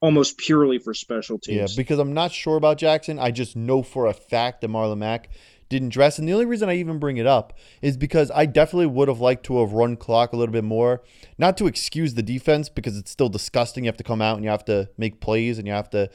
[0.00, 1.72] almost purely for special teams.
[1.72, 3.18] Yeah, because I'm not sure about Jackson.
[3.18, 5.30] I just know for a fact that Marlon Mack
[5.68, 6.18] didn't dress.
[6.18, 9.20] And the only reason I even bring it up is because I definitely would have
[9.20, 11.02] liked to have run clock a little bit more.
[11.38, 13.84] Not to excuse the defense because it's still disgusting.
[13.84, 16.10] You have to come out and you have to make plays and you have to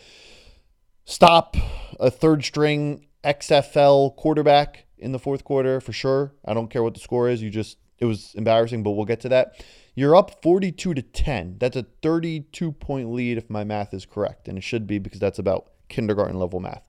[1.05, 1.57] stop
[1.99, 6.33] a third string XFL quarterback in the fourth quarter for sure.
[6.45, 7.41] I don't care what the score is.
[7.41, 9.63] You just it was embarrassing, but we'll get to that.
[9.95, 11.57] You're up 42 to 10.
[11.59, 15.19] That's a 32 point lead if my math is correct, and it should be because
[15.19, 16.83] that's about kindergarten level math.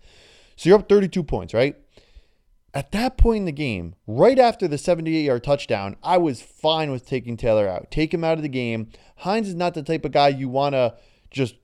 [0.56, 1.76] So you're up 32 points, right?
[2.72, 6.92] At that point in the game, right after the 78 yard touchdown, I was fine
[6.92, 7.90] with taking Taylor out.
[7.90, 8.90] Take him out of the game.
[9.16, 10.94] Hines is not the type of guy you want to
[11.30, 11.56] just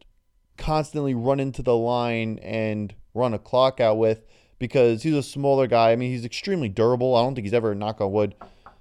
[0.56, 4.24] constantly run into the line and run a clock out with
[4.58, 5.92] because he's a smaller guy.
[5.92, 7.14] I mean, he's extremely durable.
[7.14, 8.34] I don't think he's ever, knock on wood,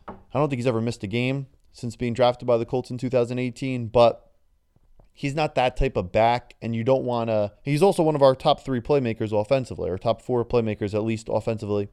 [0.08, 2.98] I don't think he's ever missed a game since being drafted by the Colts in
[2.98, 4.32] 2018, but
[5.14, 7.54] he's not that type of back, and you don't want to.
[7.64, 11.28] He's also one of our top three playmakers offensively, or top four playmakers at least
[11.30, 11.90] offensively.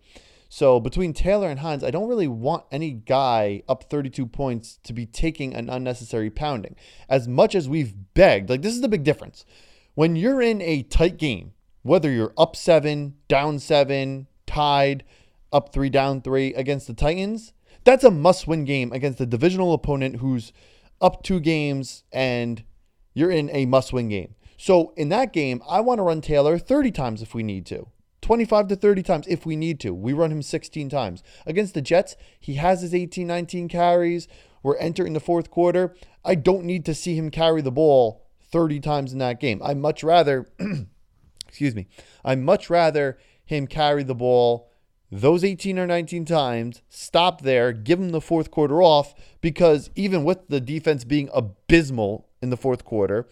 [0.49, 4.93] So between Taylor and Hines, I don't really want any guy up 32 points to
[4.93, 6.77] be taking an unnecessary pounding.
[7.09, 9.47] As much as we've begged, like this is the big difference.
[9.95, 15.05] When you're in a tight game, whether you're up seven, down seven, tied,
[15.53, 19.75] up three, down three against the Titans, that's a must win game against a divisional
[19.75, 20.53] opponent who's
[21.01, 22.65] up two games and
[23.15, 24.35] you're in a must win game.
[24.57, 27.89] So in that game, I want to run Taylor 30 times if we need to.
[28.21, 29.93] 25 to 30 times if we need to.
[29.93, 31.23] We run him 16 times.
[31.45, 34.29] Against the Jets, he has his 18, 19 carries.
[34.63, 35.97] We're entering the fourth quarter.
[36.25, 39.61] I don't need to see him carry the ball 30 times in that game.
[39.65, 40.47] I much rather,
[41.49, 41.89] excuse me,
[42.25, 44.71] I much rather him carry the ball
[45.15, 50.25] those 18 or 19 times, stop there, give them the fourth quarter off because even
[50.25, 53.29] with the defense being abysmal in the fourth quarter.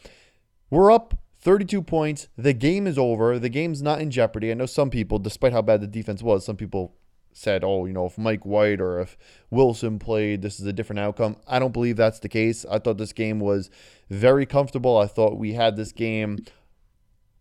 [0.71, 2.29] We're up 32 points.
[2.37, 3.39] The game is over.
[3.39, 4.51] The game's not in jeopardy.
[4.51, 6.95] I know some people, despite how bad the defense was, some people
[7.33, 9.17] said, oh, you know, if Mike White or if
[9.51, 11.37] Wilson played, this is a different outcome.
[11.47, 12.65] I don't believe that's the case.
[12.71, 13.71] I thought this game was
[14.09, 14.97] very comfortable.
[14.99, 16.45] I thought we had this game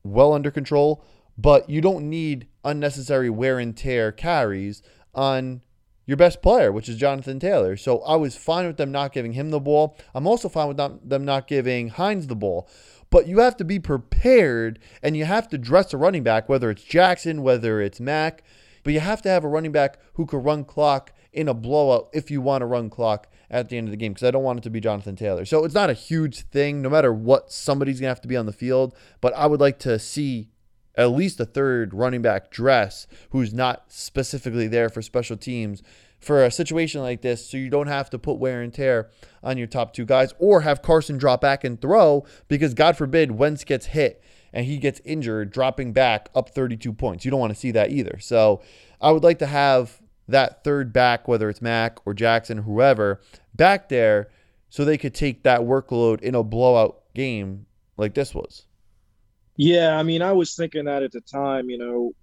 [0.04, 1.04] well under control,
[1.38, 4.81] but you don't need unnecessary wear and tear carries
[5.13, 5.61] on
[6.05, 7.77] your best player, which is Jonathan Taylor.
[7.77, 9.95] So I was fine with them not giving him the ball.
[10.15, 12.67] I'm also fine with not, them not giving Hines the ball.
[13.11, 16.69] But you have to be prepared and you have to dress a running back, whether
[16.69, 18.43] it's Jackson, whether it's Mack.
[18.83, 22.09] But you have to have a running back who can run clock in a blowout
[22.11, 24.43] if you want to run clock at the end of the game because I don't
[24.43, 25.45] want it to be Jonathan Taylor.
[25.45, 28.37] So it's not a huge thing, no matter what somebody's going to have to be
[28.37, 28.95] on the field.
[29.21, 30.49] But I would like to see
[30.99, 35.81] at least a third running back dress who's not specifically there for special teams
[36.19, 39.09] for a situation like this so you don't have to put wear and tear
[39.41, 43.31] on your top two guys or have Carson drop back and throw because God forbid
[43.31, 47.23] Wentz gets hit and he gets injured dropping back up 32 points.
[47.23, 48.19] You don't want to see that either.
[48.19, 48.62] So
[48.99, 53.21] I would like to have that third back, whether it's Mack or Jackson, whoever,
[53.55, 54.27] back there
[54.69, 58.65] so they could take that workload in a blowout game like this was.
[59.61, 62.13] Yeah, I mean, I was thinking that at the time, you know,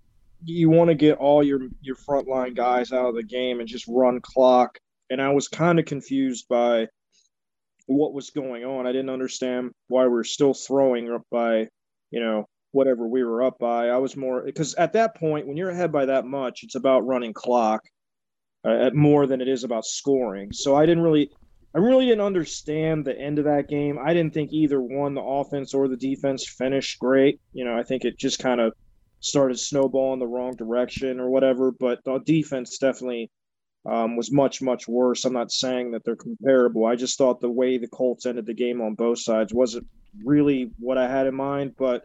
[0.42, 3.84] you want to get all your your frontline guys out of the game and just
[3.86, 4.78] run clock.
[5.10, 6.88] And I was kind of confused by
[7.84, 8.86] what was going on.
[8.86, 11.68] I didn't understand why we are still throwing up by,
[12.10, 13.90] you know, whatever we were up by.
[13.90, 17.06] I was more because at that point, when you're ahead by that much, it's about
[17.06, 17.82] running clock
[18.64, 20.54] uh, more than it is about scoring.
[20.54, 21.30] So I didn't really
[21.76, 23.98] I really didn't understand the end of that game.
[24.02, 27.38] I didn't think either one, the offense or the defense, finished great.
[27.52, 28.72] You know, I think it just kind of
[29.20, 31.70] started snowballing the wrong direction or whatever.
[31.70, 33.30] But the defense definitely
[33.84, 35.26] um, was much, much worse.
[35.26, 36.86] I'm not saying that they're comparable.
[36.86, 39.86] I just thought the way the Colts ended the game on both sides wasn't
[40.24, 41.74] really what I had in mind.
[41.76, 42.04] But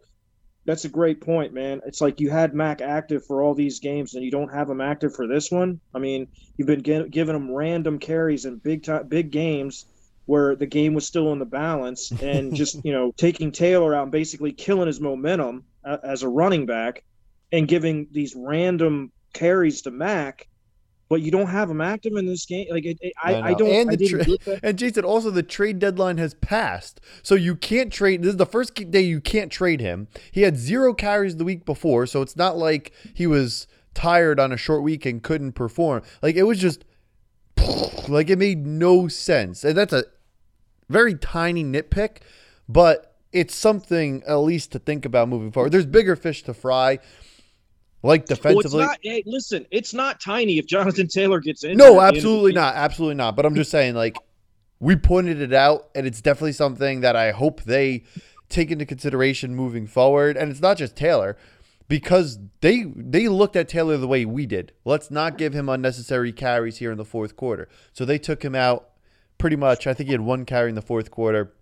[0.71, 1.81] that's a great point, man.
[1.85, 4.79] It's like you had Mack active for all these games, and you don't have him
[4.79, 5.81] active for this one.
[5.93, 9.85] I mean, you've been giving him random carries in big time, big games
[10.27, 14.03] where the game was still in the balance, and just you know taking Taylor out
[14.03, 17.03] and basically killing his momentum uh, as a running back,
[17.51, 20.47] and giving these random carries to Mack
[21.11, 22.67] but you don't have him active in this game.
[22.71, 23.69] Like it, it, I, I, I, don't.
[23.69, 28.23] And, I tra- and Jason, also the trade deadline has passed, so you can't trade.
[28.23, 30.07] This is the first day you can't trade him.
[30.31, 34.53] He had zero carries the week before, so it's not like he was tired on
[34.53, 36.01] a short week and couldn't perform.
[36.21, 36.85] Like it was just
[38.07, 40.05] like it made no sense, and that's a
[40.87, 42.19] very tiny nitpick,
[42.69, 45.73] but it's something at least to think about moving forward.
[45.73, 46.99] There's bigger fish to fry.
[48.03, 51.77] Like defensively, well, not, hey, listen, it's not tiny if Jonathan Taylor gets in.
[51.77, 53.35] No, absolutely not, absolutely not.
[53.35, 54.17] But I'm just saying, like,
[54.79, 58.03] we pointed it out, and it's definitely something that I hope they
[58.49, 60.35] take into consideration moving forward.
[60.35, 61.37] And it's not just Taylor,
[61.87, 64.71] because they they looked at Taylor the way we did.
[64.83, 67.69] Let's not give him unnecessary carries here in the fourth quarter.
[67.93, 68.89] So they took him out
[69.37, 69.85] pretty much.
[69.85, 71.53] I think he had one carry in the fourth quarter.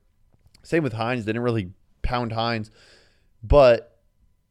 [0.63, 1.25] Same with Hines.
[1.25, 1.71] They didn't really
[2.01, 2.71] pound Hines,
[3.43, 3.98] but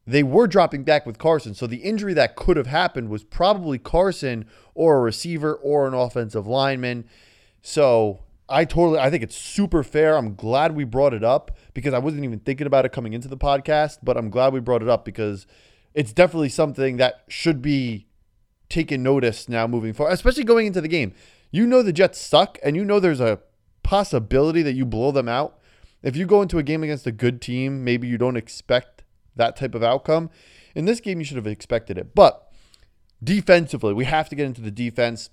[0.09, 1.53] they were dropping back with Carson.
[1.53, 5.93] So the injury that could have happened was probably Carson or a receiver or an
[5.93, 7.05] offensive lineman.
[7.61, 10.17] So I totally I think it's super fair.
[10.17, 13.27] I'm glad we brought it up because I wasn't even thinking about it coming into
[13.27, 15.45] the podcast, but I'm glad we brought it up because
[15.93, 18.07] it's definitely something that should be
[18.67, 21.13] taken notice now moving forward, especially going into the game.
[21.51, 23.39] You know the Jets suck and you know there's a
[23.83, 25.59] possibility that you blow them out.
[26.01, 28.98] If you go into a game against a good team, maybe you don't expect
[29.35, 30.29] that type of outcome.
[30.75, 32.13] In this game, you should have expected it.
[32.15, 32.51] But
[33.23, 35.29] defensively, we have to get into the defense.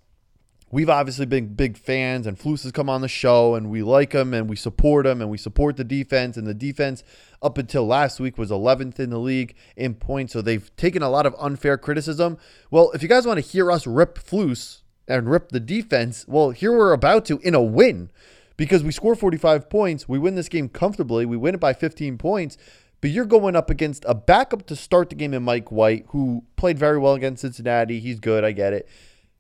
[0.72, 4.12] We've obviously been big fans, and Flus has come on the show, and we like
[4.12, 6.36] him, and we support him, and we support the defense.
[6.36, 7.04] And the defense,
[7.40, 10.32] up until last week, was 11th in the league in points.
[10.32, 12.38] So they've taken a lot of unfair criticism.
[12.70, 16.50] Well, if you guys want to hear us rip Flus and rip the defense, well,
[16.50, 18.10] here we're about to in a win
[18.56, 20.08] because we score 45 points.
[20.08, 21.26] We win this game comfortably.
[21.26, 22.56] We win it by 15 points.
[23.00, 26.44] But you're going up against a backup to start the game in Mike White, who
[26.56, 28.00] played very well against Cincinnati.
[28.00, 28.88] He's good, I get it.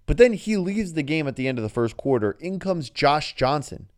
[0.04, 2.32] But then he leaves the game at the end of the first quarter.
[2.38, 3.90] In comes Josh Johnson,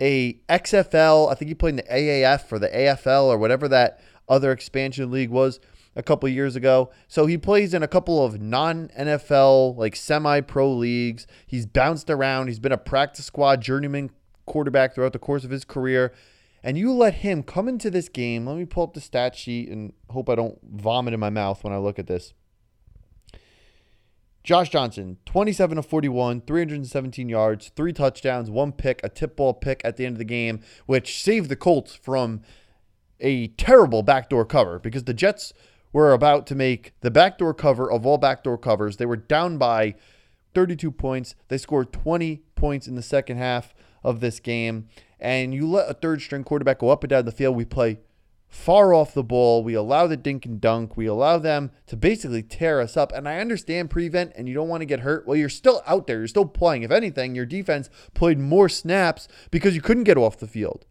[0.00, 1.30] a XFL.
[1.30, 5.10] I think he played in the AAF or the AFL or whatever that other expansion
[5.10, 5.58] league was
[5.96, 6.90] a couple years ago.
[7.08, 11.26] So he plays in a couple of non NFL, like semi pro leagues.
[11.46, 12.46] He's bounced around.
[12.46, 14.10] He's been a practice squad journeyman
[14.46, 16.12] quarterback throughout the course of his career
[16.62, 18.46] and you let him come into this game.
[18.46, 21.64] Let me pull up the stat sheet and hope I don't vomit in my mouth
[21.64, 22.34] when I look at this.
[24.42, 29.82] Josh Johnson, 27 of 41, 317 yards, three touchdowns, one pick, a tip ball pick
[29.84, 32.40] at the end of the game, which saved the Colts from
[33.20, 35.52] a terrible backdoor cover because the Jets
[35.92, 38.96] were about to make the backdoor cover of all backdoor covers.
[38.96, 39.94] They were down by
[40.54, 41.34] 32 points.
[41.48, 44.88] They scored 20 points in the second half of this game
[45.20, 47.98] and you let a third string quarterback go up and down the field, we play
[48.50, 49.62] far off the ball.
[49.62, 50.96] We allow the dink and dunk.
[50.96, 53.12] We allow them to basically tear us up.
[53.12, 55.26] And I understand prevent and you don't want to get hurt.
[55.26, 56.18] Well, you're still out there.
[56.18, 56.82] You're still playing.
[56.82, 60.84] If anything, your defense played more snaps because you couldn't get off the field.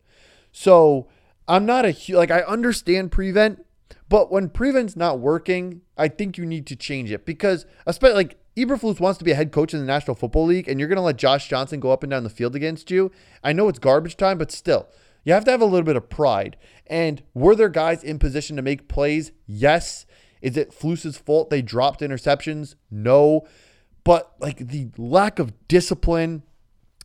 [0.51, 1.07] So
[1.47, 3.65] I'm not a like I understand prevent,
[4.07, 8.37] but when prevent's not working, I think you need to change it because especially like
[8.65, 10.97] Eberflus wants to be a head coach in the National Football League, and you're going
[10.97, 13.11] to let Josh Johnson go up and down the field against you.
[13.43, 14.87] I know it's garbage time, but still,
[15.23, 16.57] you have to have a little bit of pride.
[16.87, 19.31] And were there guys in position to make plays?
[19.45, 20.05] Yes.
[20.41, 22.75] Is it Flus's fault they dropped interceptions?
[22.89, 23.47] No.
[24.03, 26.43] But like the lack of discipline,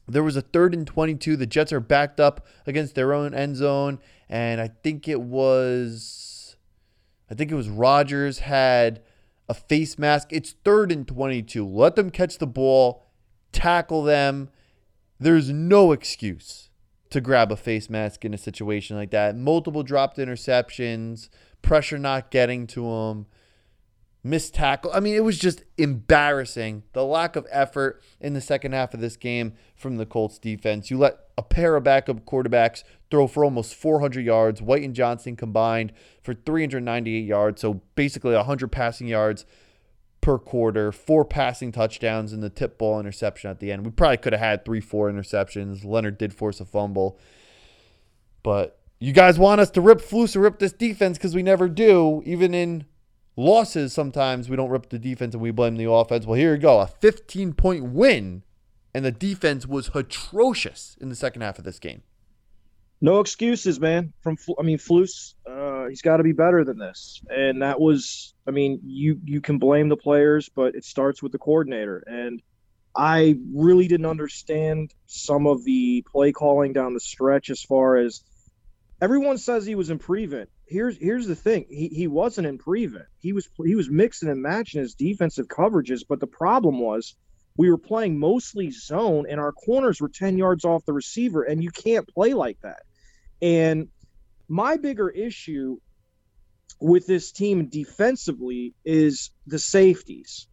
[0.07, 1.37] there was a third and 22.
[1.37, 3.99] The Jets are backed up against their own end zone.
[4.29, 6.57] And I think it was,
[7.31, 9.03] I think it was Rodgers had
[9.49, 10.29] a face mask.
[10.31, 11.67] It's third and 22.
[11.67, 13.03] Let them catch the ball,
[13.53, 14.51] tackle them.
[15.19, 16.71] There's no excuse
[17.11, 19.37] to grab a face mask in a situation like that.
[19.37, 21.29] Multiple dropped interceptions,
[21.63, 23.27] pressure not getting to them
[24.25, 24.91] missed tackle.
[24.93, 26.83] I mean, it was just embarrassing.
[26.95, 30.91] The lack of effort in the second half of this game from the Colts defense.
[30.91, 34.63] You let a pair of backup quarterbacks throw for almost 400 yards.
[34.63, 37.61] White and Johnson combined for 398 yards.
[37.61, 39.45] So basically 100 passing yards
[40.23, 43.85] per quarter, four passing touchdowns, and the tip ball interception at the end.
[43.85, 45.85] We probably could have had three, four interceptions.
[45.85, 47.19] Leonard did force a fumble.
[48.43, 51.69] But you guys want us to rip Flus or rip this defense because we never
[51.69, 52.87] do, even in
[53.37, 56.27] losses, sometimes we don't rip the defense and we blame the offense.
[56.27, 58.43] Well, here you go a 15 point win,
[58.93, 62.03] and the defense was atrocious in the second half of this game.
[63.01, 64.13] No excuses, man.
[64.23, 68.35] From I mean, Flus, uh, he's got to be better than this, and that was.
[68.47, 72.03] I mean, you you can blame the players, but it starts with the coordinator.
[72.07, 72.41] And
[72.97, 78.23] I really didn't understand some of the play calling down the stretch as far as
[79.03, 81.67] everyone says he was in prevent here's here's the thing.
[81.69, 83.07] He he wasn't in prevent.
[83.19, 87.17] He was he was mixing and matching his defensive coverages, but the problem was
[87.57, 91.63] we were playing mostly zone and our corners were 10 yards off the receiver and
[91.63, 92.83] you can't play like that.
[93.41, 93.89] And
[94.49, 95.79] my bigger issue
[96.81, 100.49] with this team defensively is the safeties.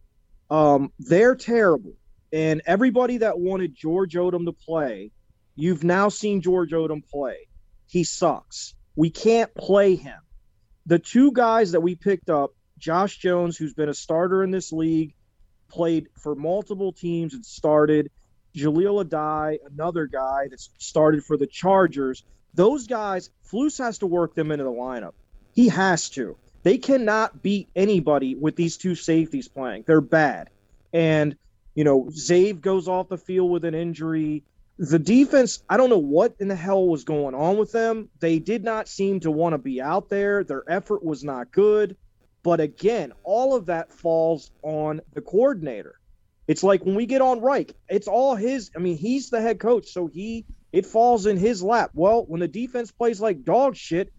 [0.48, 1.94] Um, they're terrible.
[2.32, 5.10] And everybody that wanted George Odum to play,
[5.56, 7.48] you've now seen George Odum play.
[7.86, 8.74] He sucks.
[8.96, 10.18] We can't play him.
[10.86, 14.72] The two guys that we picked up, Josh Jones, who's been a starter in this
[14.72, 15.14] league,
[15.68, 18.10] played for multiple teams and started.
[18.54, 22.24] Jahleel Addae, another guy that's started for the Chargers.
[22.54, 25.14] Those guys, Flus has to work them into the lineup.
[25.54, 26.36] He has to.
[26.62, 29.84] They cannot beat anybody with these two safeties playing.
[29.86, 30.50] They're bad.
[30.92, 31.36] And,
[31.74, 34.44] you know, Zave goes off the field with an injury
[34.82, 38.08] the defense, I don't know what in the hell was going on with them.
[38.18, 40.42] They did not seem to want to be out there.
[40.42, 41.96] Their effort was not good.
[42.42, 46.00] But again, all of that falls on the coordinator.
[46.48, 48.72] It's like when we get on Reich, it's all his.
[48.74, 51.92] I mean, he's the head coach, so he it falls in his lap.
[51.94, 54.12] Well, when the defense plays like dog shit,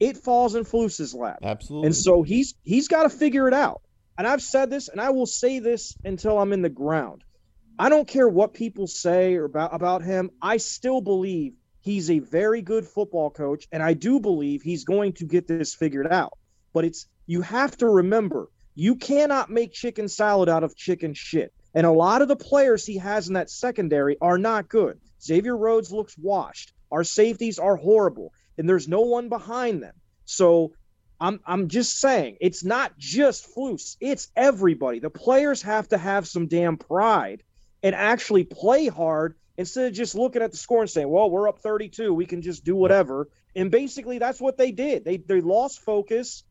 [0.00, 1.40] it falls in Flus's lap.
[1.42, 1.88] Absolutely.
[1.88, 3.82] And so he's he's got to figure it out.
[4.16, 7.22] And I've said this, and I will say this until I'm in the ground.
[7.78, 10.30] I don't care what people say about about him.
[10.40, 15.12] I still believe he's a very good football coach, and I do believe he's going
[15.14, 16.38] to get this figured out.
[16.72, 21.52] But it's you have to remember you cannot make chicken salad out of chicken shit.
[21.74, 24.98] And a lot of the players he has in that secondary are not good.
[25.22, 26.72] Xavier Rhodes looks washed.
[26.90, 29.94] Our safeties are horrible, and there's no one behind them.
[30.24, 30.72] So
[31.20, 34.98] I'm I'm just saying it's not just Flus, it's everybody.
[34.98, 37.42] The players have to have some damn pride
[37.82, 41.48] and actually play hard instead of just looking at the score and saying, "Well, we're
[41.48, 45.04] up 32, we can just do whatever." And basically, that's what they did.
[45.04, 46.44] They they lost focus,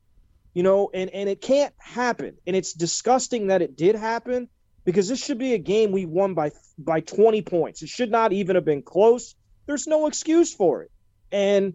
[0.53, 2.37] you know, and and it can't happen.
[2.47, 4.49] And it's disgusting that it did happen
[4.85, 7.81] because this should be a game we won by by 20 points.
[7.81, 9.35] It should not even have been close.
[9.65, 10.91] There's no excuse for it,
[11.31, 11.73] and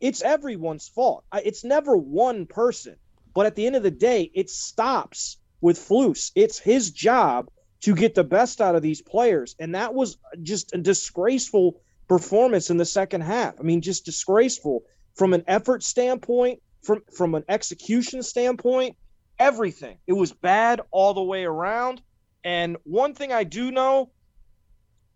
[0.00, 1.24] it's everyone's fault.
[1.44, 2.96] It's never one person,
[3.34, 6.32] but at the end of the day, it stops with Flus.
[6.34, 7.48] It's his job
[7.82, 9.54] to get the best out of these players.
[9.58, 13.54] And that was just a disgraceful performance in the second half.
[13.58, 18.96] I mean, just disgraceful from an effort standpoint, from from an execution standpoint,
[19.38, 19.98] everything.
[20.06, 22.00] It was bad all the way around.
[22.44, 24.10] And one thing I do know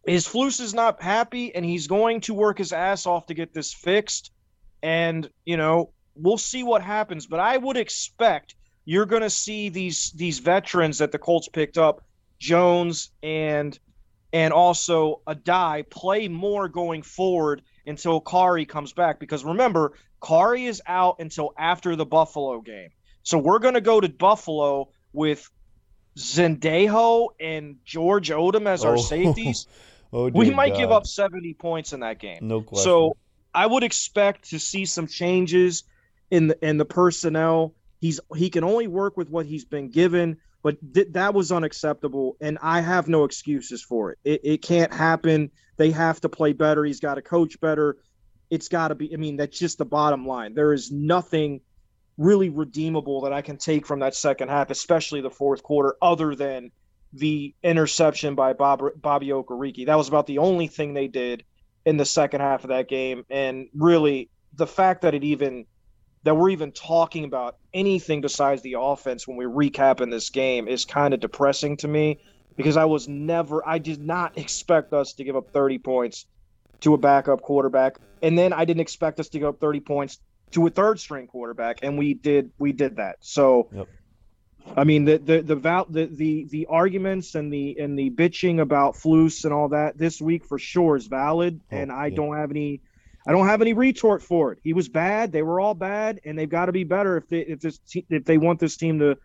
[0.07, 3.53] is Flus is not happy and he's going to work his ass off to get
[3.53, 4.31] this fixed.
[4.83, 7.27] And, you know, we'll see what happens.
[7.27, 11.79] But I would expect you're going to see these these veterans that the Colts picked
[11.79, 12.06] up
[12.39, 13.79] Jones and
[14.33, 19.19] and also Addae play more going forward until Khari comes back.
[19.19, 22.91] Because remember, Khari is out until after the Buffalo game.
[23.23, 25.49] So we're going to go to Buffalo with
[26.17, 29.01] Sendejo and George Odum as our oh.
[29.01, 29.67] safeties.
[30.13, 30.79] oh, we might God.
[30.79, 32.39] give up 70 points in that game.
[32.43, 32.85] No question.
[32.85, 33.17] So
[33.55, 35.85] I would expect to see some changes
[36.31, 37.75] in the in the personnel.
[38.01, 42.37] He's he can only work with what he's been given but th- that was unacceptable
[42.41, 44.19] and i have no excuses for it.
[44.25, 47.97] it it can't happen they have to play better he's got to coach better
[48.51, 51.61] it's got to be i mean that's just the bottom line there is nothing
[52.19, 56.35] really redeemable that I can take from that second half, especially the fourth quarter, other
[56.35, 56.71] than
[57.13, 59.87] the interception by Bob, Bobby Okereke.
[59.87, 61.45] That was about the only thing they did
[61.85, 63.25] in the second half of that game.
[63.31, 65.67] And really, the fact that it even
[66.27, 70.67] that we're even talking about anything besides the offense when we recap in this game
[70.67, 72.19] is kind of depressing to me
[72.57, 76.27] because I was never I did not expect us to give up 30 points
[76.81, 80.19] to a backup quarterback and then I didn't expect us to give up 30 points
[80.51, 83.19] to a third string quarterback and we did we did that.
[83.21, 83.87] So yep.
[84.77, 88.61] I mean the the the, val- the the the arguments and the and the bitching
[88.61, 92.17] about Flus and all that this week for sure is valid oh, and I yeah.
[92.17, 92.81] don't have any
[93.27, 94.61] I don't have any retort for it.
[94.63, 95.33] He was bad.
[95.33, 98.25] They were all bad, and they've got to be better if they if this if
[98.25, 99.17] they want this team to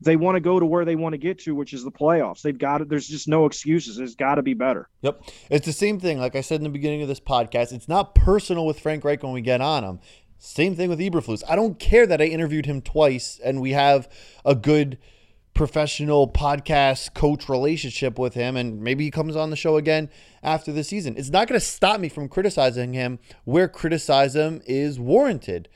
[0.00, 2.42] they want to go to where they want to get to, which is the playoffs.
[2.42, 2.88] They've got it.
[2.88, 3.98] There's just no excuses.
[3.98, 4.88] It's got to be better.
[5.00, 5.22] Yep.
[5.50, 6.18] It's the same thing.
[6.18, 9.22] Like I said in the beginning of this podcast, it's not personal with Frank Reich
[9.22, 10.00] when we get on him.
[10.38, 11.42] Same thing with Eberflus.
[11.48, 14.06] I don't care that I interviewed him twice and we have
[14.44, 14.98] a good
[15.56, 20.10] professional podcast coach relationship with him and maybe he comes on the show again
[20.42, 21.16] after the season.
[21.16, 25.70] It's not going to stop me from criticizing him where criticism is warranted.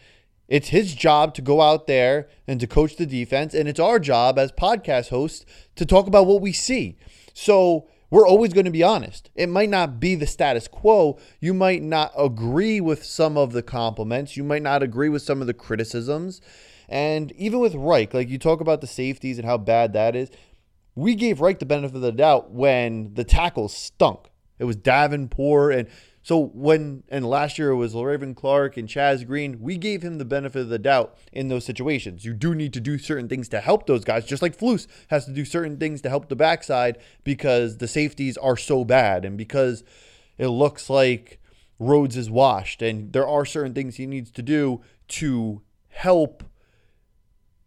[0.48, 3.98] It's his job to go out there and to coach the defense and it's our
[3.98, 6.98] job as podcast hosts to talk about what we see.
[7.32, 9.30] So we're always going to be honest.
[9.34, 11.18] It might not be the status quo.
[11.40, 14.36] You might not agree with some of the compliments.
[14.36, 16.42] You might not agree with some of the criticisms.
[16.90, 20.30] And even with Reich, like you talk about the safeties and how bad that is,
[20.96, 24.28] we gave Reich the benefit of the doubt when the tackles stunk.
[24.58, 25.88] It was Davenport and
[26.22, 30.18] so when and last year it was Le'Raven Clark and Chaz Green, we gave him
[30.18, 32.24] the benefit of the doubt in those situations.
[32.24, 35.24] You do need to do certain things to help those guys, just like Flus has
[35.24, 39.38] to do certain things to help the backside because the safeties are so bad and
[39.38, 39.82] because
[40.36, 41.40] it looks like
[41.78, 46.44] Rhodes is washed and there are certain things he needs to do to help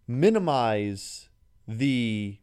[0.08, 1.30] minimize
[1.68, 2.38] the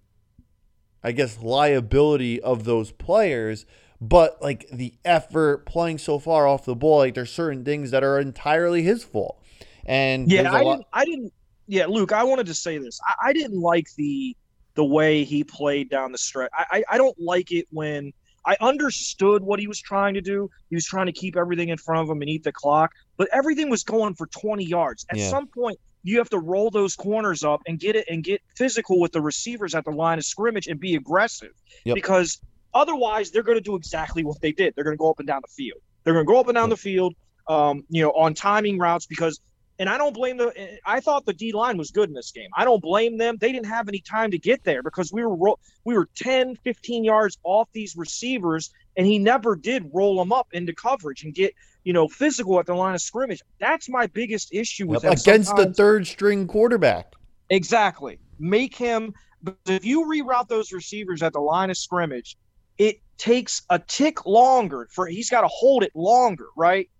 [1.02, 3.64] I guess liability of those players,
[4.00, 8.04] but like the effort playing so far off the ball, like there's certain things that
[8.04, 9.42] are entirely his fault.
[9.86, 11.32] And yeah, I lot- didn't, I didn't.
[11.66, 12.98] Yeah, Luke, I wanted to say this.
[13.06, 14.36] I, I, didn't like the
[14.74, 16.50] the way he played down the stretch.
[16.52, 18.12] I, I I don't like it when
[18.44, 20.50] I understood what he was trying to do.
[20.68, 23.28] He was trying to keep everything in front of him and eat the clock, but
[23.32, 25.06] everything was going for 20 yards.
[25.10, 25.28] At yeah.
[25.28, 28.98] some point, you have to roll those corners up and get it and get physical
[29.00, 31.52] with the receivers at the line of scrimmage and be aggressive
[31.84, 31.94] yep.
[31.94, 32.40] because
[32.72, 34.74] otherwise they're going to do exactly what they did.
[34.74, 35.80] They're going to go up and down the field.
[36.04, 37.14] They're going to go up and down the field,
[37.48, 39.40] um, you know, on timing routes because.
[39.78, 40.78] And I don't blame the.
[40.84, 42.50] I thought the D line was good in this game.
[42.54, 43.38] I don't blame them.
[43.40, 45.54] They didn't have any time to get there because we were
[45.86, 50.48] we were 10, 15 yards off these receivers, and he never did roll them up
[50.52, 53.40] into coverage and get you know, physical at the line of scrimmage.
[53.58, 57.14] That's my biggest issue with yep, against the third string quarterback.
[57.48, 58.18] Exactly.
[58.38, 59.14] Make him.
[59.42, 62.36] Because if you reroute those receivers at the line of scrimmage,
[62.76, 66.90] it takes a tick longer for he's got to hold it longer, right?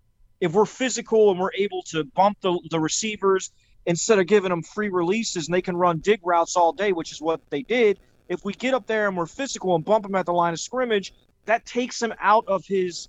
[0.41, 3.51] If we're physical and we're able to bump the, the receivers
[3.85, 7.13] instead of giving them free releases and they can run dig routes all day, which
[7.13, 7.99] is what they did.
[8.29, 10.61] If we get up there and we're physical and bump them at the line of
[10.61, 11.13] scrimmage,
[11.47, 13.09] that takes him out of his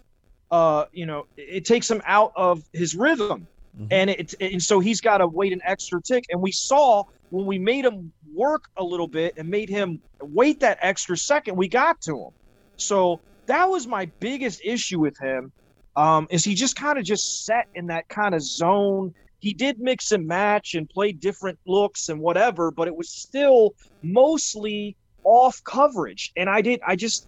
[0.52, 3.48] uh, you know, it takes him out of his rhythm.
[3.76, 3.88] Mm-hmm.
[3.90, 6.26] And it, and so he's got to wait an extra tick.
[6.30, 10.60] And we saw when we made him work a little bit and made him wait
[10.60, 12.32] that extra second, we got to him.
[12.76, 15.54] So that was my biggest issue with him.
[15.96, 19.14] Um, is he just kind of just set in that kind of zone?
[19.40, 23.74] He did mix and match and play different looks and whatever, but it was still
[24.04, 26.32] mostly off coverage.
[26.36, 27.28] And I did, I just,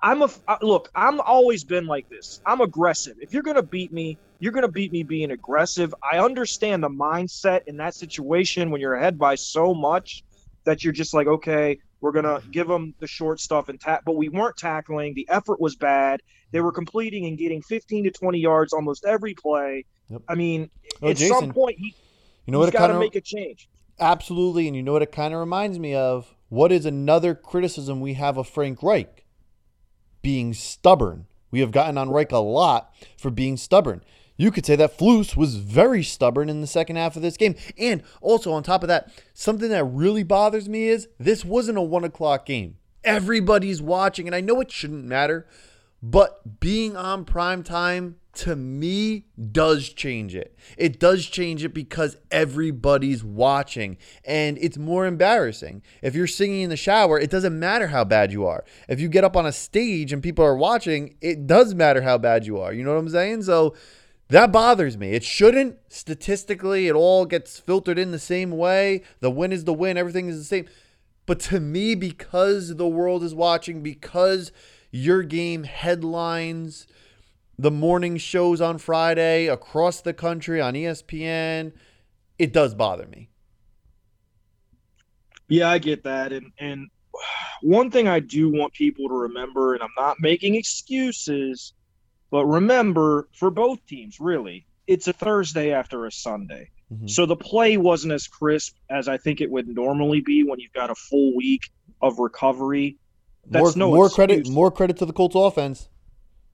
[0.00, 0.90] I'm a uh, look.
[0.94, 2.40] I'm always been like this.
[2.46, 3.16] I'm aggressive.
[3.20, 5.94] If you're gonna beat me, you're gonna beat me being aggressive.
[6.10, 10.22] I understand the mindset in that situation when you're ahead by so much
[10.64, 12.50] that you're just like, okay, we're gonna mm-hmm.
[12.50, 14.02] give them the short stuff and tap.
[14.04, 15.14] But we weren't tackling.
[15.14, 16.22] The effort was bad.
[16.52, 19.84] They were completing and getting 15 to 20 yards almost every play.
[20.08, 20.22] Yep.
[20.28, 20.70] I mean,
[21.02, 21.94] oh, at Jason, some point, he,
[22.46, 22.72] you know what?
[22.72, 23.68] Got to make a change.
[24.00, 26.34] Absolutely, and you know what it kind of reminds me of.
[26.50, 29.26] What is another criticism we have of Frank Reich?
[30.22, 31.26] Being stubborn.
[31.50, 34.02] We have gotten on Reich a lot for being stubborn.
[34.36, 37.56] You could say that Flus was very stubborn in the second half of this game.
[37.76, 41.82] And also, on top of that, something that really bothers me is this wasn't a
[41.82, 42.76] one o'clock game.
[43.02, 45.48] Everybody's watching, and I know it shouldn't matter,
[46.02, 50.56] but being on prime time to me does change it.
[50.76, 55.82] It does change it because everybody's watching and it's more embarrassing.
[56.02, 58.64] If you're singing in the shower, it doesn't matter how bad you are.
[58.88, 62.16] If you get up on a stage and people are watching, it does matter how
[62.18, 62.72] bad you are.
[62.72, 63.42] You know what I'm saying?
[63.42, 63.74] So
[64.28, 65.12] That bothers me.
[65.12, 65.78] It shouldn't.
[65.88, 69.02] Statistically, it all gets filtered in the same way.
[69.20, 70.66] The win is the win, everything is the same.
[71.24, 74.52] But to me, because the world is watching, because
[74.90, 76.86] your game headlines
[77.58, 81.72] the morning shows on Friday across the country on ESPN,
[82.38, 83.30] it does bother me.
[85.48, 86.32] Yeah, I get that.
[86.32, 86.88] And and
[87.62, 91.72] one thing I do want people to remember, and I'm not making excuses,
[92.30, 96.70] but remember for both teams, really, it's a Thursday after a Sunday.
[96.92, 97.08] Mm-hmm.
[97.08, 100.72] So the play wasn't as crisp as I think it would normally be when you've
[100.72, 102.98] got a full week of recovery.
[103.46, 104.48] That's more, no more credit.
[104.48, 105.88] More credit to the Colts offense.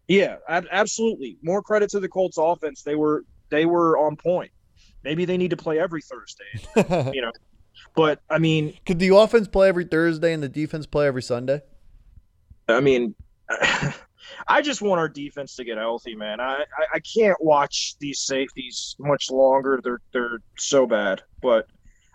[0.09, 1.39] Yeah, ab- absolutely.
[1.43, 2.83] More credit to the Colts offense.
[2.83, 4.51] They were they were on point.
[5.03, 7.11] Maybe they need to play every Thursday.
[7.15, 7.33] you know,
[7.95, 11.63] but I mean, could the offense play every Thursday and the defense play every Sunday?
[12.69, 13.15] I mean,
[14.49, 16.41] I just want our defense to get healthy, man.
[16.41, 19.81] I, I, I can't watch these safeties much longer.
[19.83, 21.23] They're they're so bad.
[21.43, 21.67] But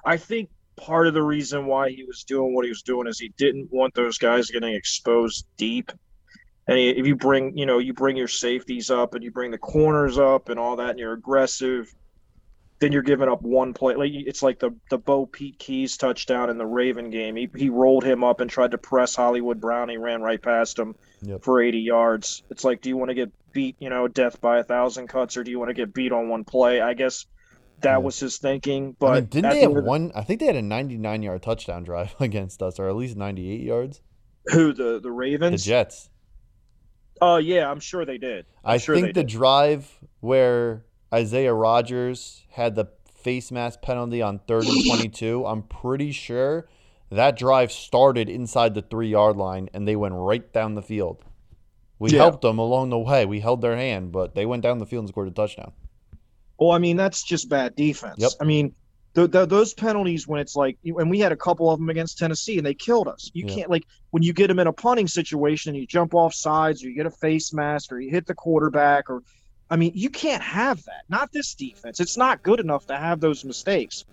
[0.06, 3.20] I think part of the reason why he was doing what he was doing is
[3.20, 5.92] he didn't want those guys getting exposed deep.
[6.70, 9.58] And if you bring, you know, you bring your safeties up and you bring the
[9.58, 11.92] corners up and all that, and you're aggressive,
[12.78, 13.96] then you're giving up one play.
[13.96, 17.36] Like it's like the the BoPete Keyes touchdown in the Raven game.
[17.36, 19.90] He he rolled him up and tried to press Hollywood Brown.
[19.90, 20.94] He ran right past him
[21.24, 21.44] yep.
[21.44, 22.44] for 80 yards.
[22.52, 25.38] It's like, do you want to get beat, you know, death by a thousand cuts,
[25.38, 26.82] or do you want to get beat on one play?
[26.82, 27.26] I guess
[27.82, 27.98] that yeah.
[27.98, 28.96] was his thinking.
[29.00, 30.12] But I mean, didn't they have the one?
[30.14, 33.62] I think they had a 99 yard touchdown drive against us, or at least 98
[33.62, 34.02] yards.
[34.54, 35.64] Who the the Ravens?
[35.64, 36.12] The Jets.
[37.22, 38.46] Oh uh, yeah, I'm sure they did.
[38.64, 39.28] I'm i sure think the did.
[39.28, 45.46] drive where Isaiah Rodgers had the face mask penalty on third and 22.
[45.46, 46.68] I'm pretty sure
[47.12, 51.24] that drive started inside the three yard line and they went right down the field.
[51.98, 52.20] We yeah.
[52.20, 53.26] helped them along the way.
[53.26, 55.74] We held their hand, but they went down the field and scored a touchdown.
[56.58, 58.16] Well, I mean, that's just bad defense.
[58.18, 58.32] Yep.
[58.40, 58.74] I mean,
[59.14, 62.18] the, the, those penalties when it's like, and we had a couple of them against
[62.18, 63.32] Tennessee and they killed us.
[63.34, 66.34] You can't, like, when you get them in a punting situation and you jump off
[66.34, 69.24] sides or you get a face mask or you hit the quarterback or
[69.70, 71.04] I mean, you can't have that.
[71.10, 72.00] Not this defense.
[72.00, 74.04] It's not good enough to have those mistakes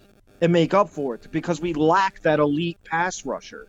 [0.40, 3.66] and make up for it because we lack that elite pass rusher.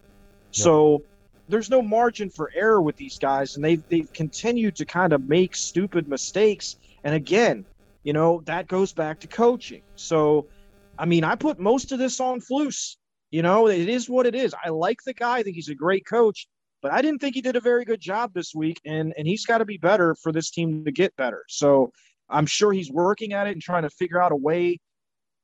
[0.52, 0.64] Yep.
[0.64, 1.04] So
[1.48, 5.28] there's no margin for error with these guys, and they've they've continued to kind of
[5.28, 6.76] make stupid mistakes.
[7.04, 7.66] And again,
[8.04, 9.82] you know that goes back to coaching.
[9.96, 10.48] So,
[11.00, 12.96] I mean, I put most of this on Flus.
[13.32, 14.56] You know, it is what it is.
[14.64, 15.38] I like the guy.
[15.38, 16.48] I think he's a great coach
[16.82, 19.46] but I didn't think he did a very good job this week, and and he's
[19.46, 21.44] got to be better for this team to get better.
[21.48, 21.92] So
[22.30, 24.80] I'm sure he's working at it and trying to figure out a way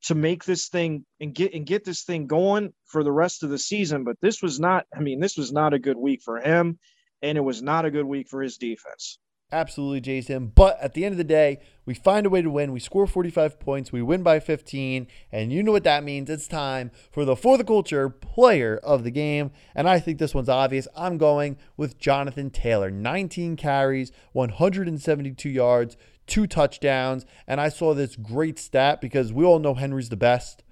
[0.04, 3.50] to make this thing and get and get this thing going for the rest of
[3.50, 4.04] the season.
[4.04, 6.78] But this was not, I mean, this was not a good week for him,
[7.22, 9.20] and it was not a good week for his defense.
[9.54, 10.48] Absolutely, Jason.
[10.48, 12.72] But at the end of the day, we find a way to win.
[12.72, 13.92] We score 45 points.
[13.92, 15.06] We win by 15.
[15.32, 16.28] And you know what that means.
[16.28, 19.52] It's time for the For the Culture player of the game.
[19.76, 20.88] And I think this one's obvious.
[20.98, 22.90] I'm going with Jonathan Taylor.
[22.90, 27.24] 19 carries, 172 yards, two touchdowns.
[27.48, 30.64] And I saw this great stat because we all know Henry's the best.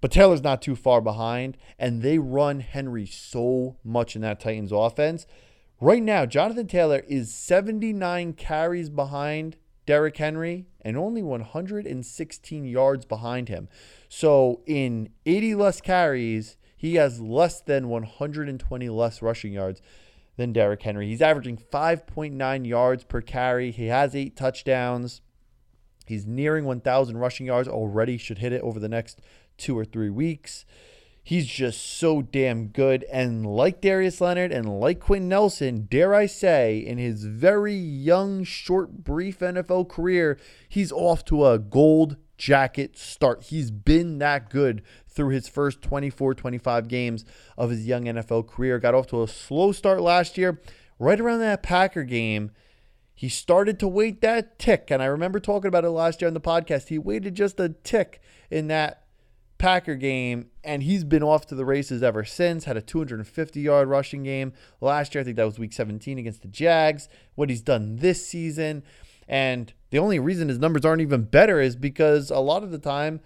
[0.00, 1.56] But Taylor's not too far behind.
[1.78, 5.26] And they run Henry so much in that Titans offense
[5.80, 9.56] Right now, Jonathan Taylor is 79 carries behind
[9.86, 13.68] Derrick Henry and only 116 yards behind him.
[14.08, 19.80] So in 80 less carries, he has less than 120 less rushing yards
[20.36, 21.06] than Derrick Henry.
[21.06, 23.70] He's averaging 5.9 yards per carry.
[23.70, 25.20] He has eight touchdowns.
[26.06, 29.20] He's nearing 1,000 rushing yards already, should hit it over the next
[29.56, 30.64] two or three weeks.
[31.28, 33.04] He's just so damn good.
[33.12, 38.44] And like Darius Leonard and like Quenton Nelson, dare I say, in his very young,
[38.44, 40.38] short, brief NFL career,
[40.70, 43.42] he's off to a gold jacket start.
[43.42, 47.26] He's been that good through his first 24, 25 games
[47.58, 48.78] of his young NFL career.
[48.78, 50.62] Got off to a slow start last year.
[50.98, 52.52] Right around that Packer game,
[53.14, 54.90] he started to wait that tick.
[54.90, 56.88] And I remember talking about it last year on the podcast.
[56.88, 59.02] He waited just a tick in that
[59.58, 62.64] Packer game, and he's been off to the races ever since.
[62.64, 64.52] Had a 250 yard rushing game
[64.82, 65.22] last year.
[65.22, 67.08] I think that was week 17 against the Jags.
[67.34, 68.82] What he's done this season.
[69.26, 72.78] And the only reason his numbers aren't even better is because a lot of the
[72.78, 73.20] time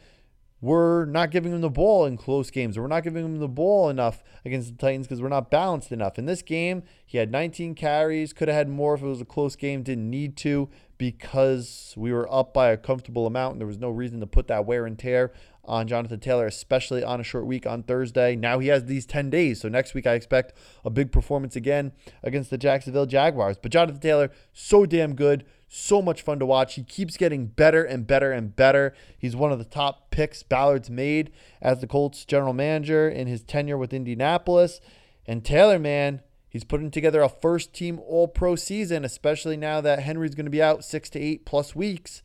[0.61, 2.79] we're not giving him the ball in close games.
[2.79, 6.21] We're not giving him the ball enough against the Titans because we're not balanced enough.
[6.21, 9.25] In this game, he had 19 carries, could have had more if it was a
[9.25, 10.71] close game, didn't need to
[11.03, 14.47] because we were up by a comfortable amount and there was no reason to put
[14.47, 15.33] that wear and tear
[15.65, 18.37] on Jonathan Taylor, especially on a short week on Thursday.
[18.37, 19.61] Now he has these 10 days.
[19.61, 21.91] So next week, I expect a big performance again
[22.23, 23.57] against the Jacksonville Jaguars.
[23.61, 26.77] But Jonathan Taylor, so damn good, so much fun to watch.
[26.77, 28.95] He keeps getting better and better and better.
[29.19, 33.43] He's one of the top picks Ballard's made as the Colts general manager in his
[33.43, 34.81] tenure with Indianapolis.
[35.27, 36.21] And Taylor, man,
[36.53, 40.51] he's putting together a first team all pro season, especially now that Henry's going to
[40.51, 42.23] be out six to eight plus weeks.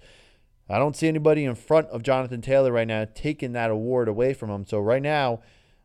[0.70, 4.34] I don't see anybody in front of Jonathan Taylor right now taking that award away
[4.34, 4.66] from him.
[4.68, 5.40] So, right now,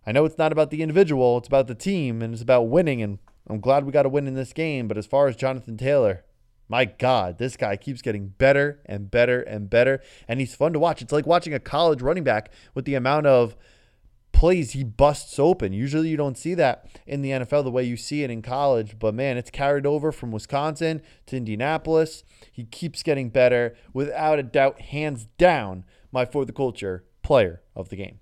[0.05, 3.01] I know it's not about the individual, it's about the team and it's about winning.
[3.01, 3.19] And
[3.49, 4.89] I'm glad we got a win in this game.
[4.89, 6.25] But as far as Jonathan Taylor,
[6.69, 10.03] my God, this guy keeps getting better and better and better.
[10.27, 11.01] And he's fun to watch.
[11.01, 13.57] It's like watching a college running back with the amount of
[14.43, 15.73] plays he busts open.
[15.73, 18.99] Usually you don't see that in the NFL the way you see it in college.
[18.99, 22.25] But man, it's carried over from Wisconsin to Indianapolis.
[22.51, 23.77] He keeps getting better.
[23.93, 28.19] Without a doubt, hands down, my for the culture player of the game.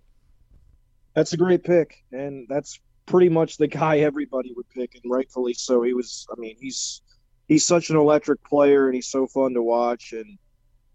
[1.14, 2.04] That's a great pick.
[2.12, 5.80] And that's pretty much the guy everybody would pick, and rightfully so.
[5.80, 7.00] He was, I mean, he's
[7.48, 10.36] he's such an electric player and he's so fun to watch and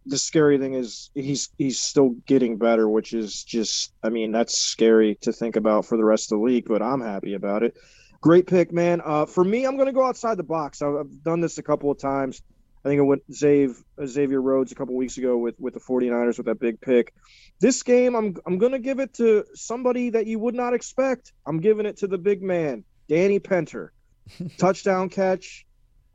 [0.05, 4.57] the scary thing is he's he's still getting better which is just i mean that's
[4.57, 7.75] scary to think about for the rest of the league but i'm happy about it.
[8.21, 9.01] Great pick man.
[9.05, 10.81] Uh, for me i'm going to go outside the box.
[10.81, 12.41] I've done this a couple of times.
[12.83, 13.75] I think i went xavier,
[14.05, 17.13] xavier rhodes a couple weeks ago with with the 49ers with that big pick.
[17.59, 21.33] This game i'm i'm going to give it to somebody that you would not expect.
[21.45, 23.91] I'm giving it to the big man danny Pinter.
[24.57, 25.65] touchdown catch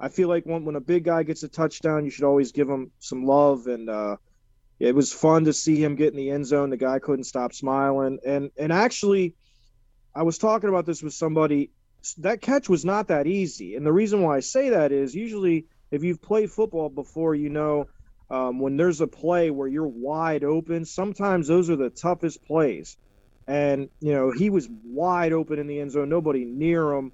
[0.01, 2.69] I feel like when, when a big guy gets a touchdown, you should always give
[2.69, 3.67] him some love.
[3.67, 4.17] And uh,
[4.79, 6.71] it was fun to see him get in the end zone.
[6.71, 8.19] The guy couldn't stop smiling.
[8.27, 9.35] And and actually,
[10.15, 11.71] I was talking about this with somebody.
[12.19, 13.75] That catch was not that easy.
[13.75, 17.51] And the reason why I say that is usually if you've played football before, you
[17.51, 17.89] know
[18.31, 22.97] um, when there's a play where you're wide open, sometimes those are the toughest plays.
[23.47, 27.13] And you know he was wide open in the end zone, nobody near him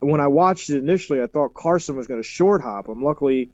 [0.00, 3.02] when I watched it initially, I thought Carson was going to short hop him.
[3.02, 3.50] Luckily,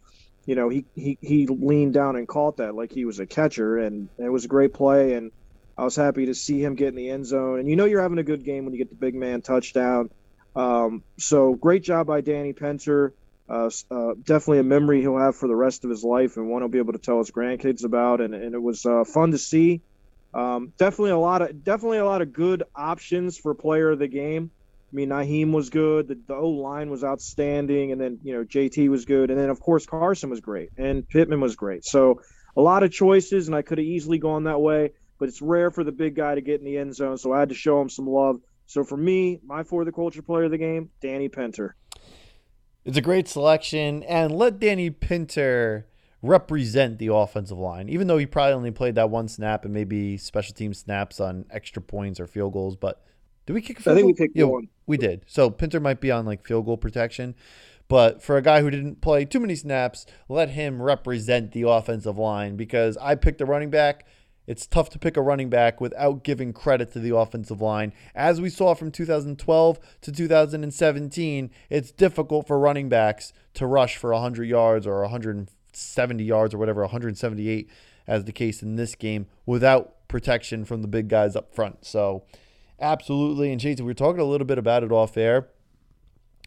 [0.47, 3.79] you know, he, he, he leaned down and caught that like he was a catcher,
[3.79, 5.15] and it was a great play.
[5.15, 5.33] And
[5.77, 7.61] I was happy to see him get in the end zone.
[7.61, 10.11] And you know, you're having a good game when you get the big man touchdown.
[10.55, 13.15] Um, so great job by Danny Pinter.
[13.49, 16.63] Uh, uh, definitely a memory he'll have for the rest of his life, and one
[16.63, 18.21] he'll be able to tell his grandkids about.
[18.21, 19.83] And, and it was uh, fun to see.
[20.33, 24.09] Um, definitely a lot of definitely a lot of good options for player of the
[24.09, 24.51] game.
[24.95, 26.07] I mean, Nyheim was good.
[26.07, 29.51] The, the O line was outstanding, and then you know JT was good, and then
[29.51, 31.85] of course Carson was great, and Pittman was great.
[31.85, 32.21] So
[32.57, 35.73] a lot of choices, and I could have easily gone that way, but it's rare
[35.73, 37.81] for the big guy to get in the end zone, so I had to show
[37.81, 38.37] him some love.
[38.67, 41.75] So for me, my for the culture player of the game, Danny Pinter.
[42.85, 45.89] It's a great selection, and let Danny Pinter
[46.23, 50.17] represent the offensive line, even though he probably only played that one snap and maybe
[50.19, 53.03] special team snaps on extra points or field goals, but
[53.47, 53.81] did we kick?
[53.81, 54.07] I think goal?
[54.07, 54.69] we kicked yeah, one.
[54.87, 55.25] We did.
[55.27, 57.35] So Pinter might be on like field goal protection,
[57.89, 62.19] but for a guy who didn't play too many snaps, let him represent the offensive
[62.19, 64.07] line because I picked a running back.
[64.47, 67.95] It's tough to pick a running back without giving credit to the offensive line.
[68.15, 74.13] As we saw from 2012 to 2017, it's difficult for running backs to rush for
[74.13, 77.71] 100 yards or 170 yards or whatever, 178
[78.07, 81.87] as the case in this game without protection from the big guys up front.
[81.87, 82.25] So,
[82.85, 83.51] Absolutely.
[83.51, 85.49] And Jason, we were talking a little bit about it off air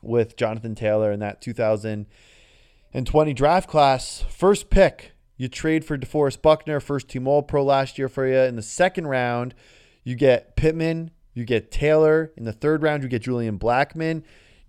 [0.03, 4.23] with Jonathan Taylor in that 2020 draft class.
[4.29, 8.37] First pick, you trade for DeForest Buckner, first team All Pro last year for you.
[8.37, 9.55] In the second round,
[10.03, 12.31] you get Pittman, you get Taylor.
[12.37, 14.21] In the third round, you get Julian Blackmon.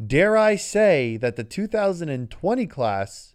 [0.05, 3.35] Dare I say that the 2020 class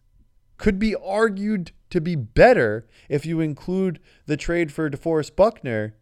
[0.58, 5.94] could be argued to be better if you include the trade for DeForest Buckner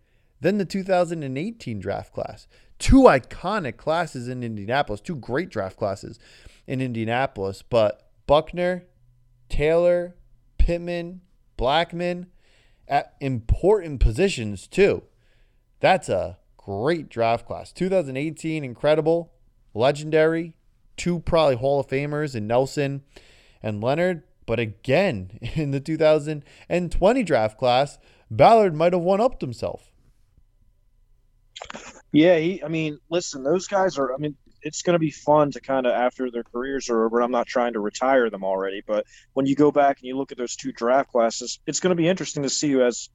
[0.41, 2.47] then the 2018 draft class.
[2.79, 6.19] Two iconic classes in Indianapolis, two great draft classes
[6.67, 7.61] in Indianapolis.
[7.61, 8.85] But Buckner,
[9.49, 10.15] Taylor,
[10.57, 11.21] Pittman,
[11.57, 12.27] Blackmon
[12.87, 15.03] at important positions too.
[15.79, 17.71] That's a great draft class.
[17.71, 19.31] 2018, incredible,
[19.73, 20.55] legendary.
[20.97, 23.03] Two probably Hall of Famers in Nelson
[23.63, 24.23] and Leonard.
[24.45, 29.90] But again, in the 2020 draft class, Ballard might have one upped himself.
[32.11, 34.13] Yeah, he, I mean, listen, those guys are.
[34.13, 37.21] I mean, it's going to be fun to kind of after their careers are over.
[37.21, 40.31] I'm not trying to retire them already, but when you go back and you look
[40.31, 43.09] at those two draft classes, it's going to be interesting to see who has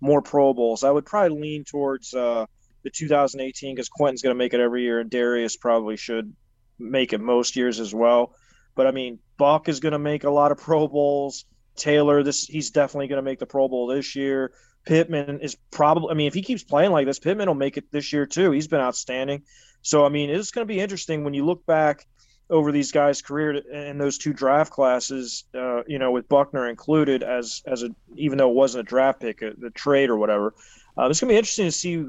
[0.00, 0.84] more Pro Bowls.
[0.84, 2.46] I would probably lean towards uh,
[2.82, 6.32] the 2018 because Quenton's going to make it every year, and Darius probably should
[6.78, 8.34] make it most years as well.
[8.74, 11.44] But I mean, Buck is going to make a lot of Pro Bowls.
[11.74, 14.52] Taylor, this he's definitely going to make the Pro Bowl this year.
[14.84, 17.90] Pittman is probably, I mean, if he keeps playing like this, Pittman will make it
[17.92, 18.50] this year too.
[18.50, 19.42] He's been outstanding.
[19.82, 22.06] So, I mean, it's going to be interesting when you look back
[22.50, 27.22] over these guys' career in those two draft classes, uh, you know, with Buckner included
[27.22, 30.54] as as a even though it wasn't a draft pick, a, a trade or whatever.
[30.98, 32.04] Uh, it's gonna be interesting to see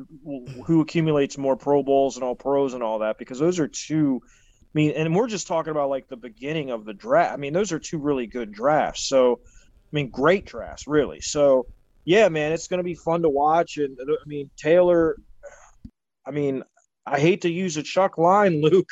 [0.66, 4.22] who accumulates more Pro Bowls and All Pros and all that because those are two.
[4.26, 7.34] I mean, and we're just talking about like the beginning of the draft.
[7.34, 9.08] I mean, those are two really good drafts.
[9.08, 11.22] So, I mean, great drafts, really.
[11.22, 11.68] So,
[12.06, 13.78] yeah, man, it's gonna be fun to watch.
[13.78, 15.18] And I mean, Taylor.
[16.26, 16.64] I mean,
[17.06, 18.90] I hate to use a Chuck line, Luke,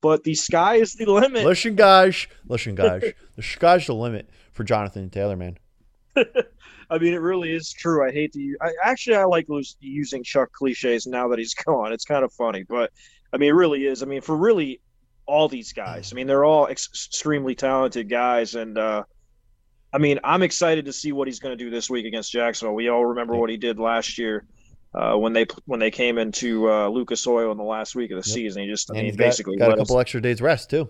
[0.00, 1.44] but the sky is the limit.
[1.44, 2.26] Listen, guys.
[2.46, 3.02] Listen, guys.
[3.36, 5.58] the sky's the limit for Jonathan Taylor, man.
[6.90, 8.06] I mean, it really is true.
[8.06, 8.56] I hate to use.
[8.62, 9.46] I, actually, I like
[9.80, 11.92] using Chuck cliches now that he's gone.
[11.92, 12.90] It's kind of funny, but
[13.32, 14.02] I mean, it really is.
[14.02, 14.80] I mean, for really
[15.26, 16.12] all these guys.
[16.12, 19.04] I mean, they're all ex- extremely talented guys, and uh,
[19.92, 22.74] I mean, I'm excited to see what he's going to do this week against Jacksonville.
[22.74, 24.44] We all remember what he did last year
[24.94, 28.22] uh, when they when they came into uh, Lucas Oil in the last week of
[28.22, 28.34] the yep.
[28.34, 28.62] season.
[28.62, 30.88] He just, I and mean, basically got, got a couple us, extra days rest too.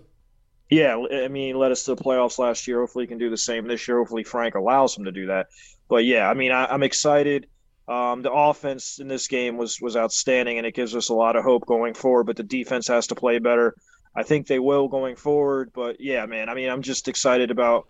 [0.69, 2.79] Yeah, I mean, led us to the playoffs last year.
[2.79, 3.97] Hopefully, he can do the same this year.
[3.97, 5.47] Hopefully, Frank allows him to do that.
[5.87, 7.47] But yeah, I mean, I, am excited.
[7.87, 11.35] Um, the offense in this game was was outstanding, and it gives us a lot
[11.35, 12.25] of hope going forward.
[12.25, 13.75] But the defense has to play better.
[14.15, 15.71] I think they will going forward.
[15.73, 17.87] But yeah, man, I mean, I'm just excited about.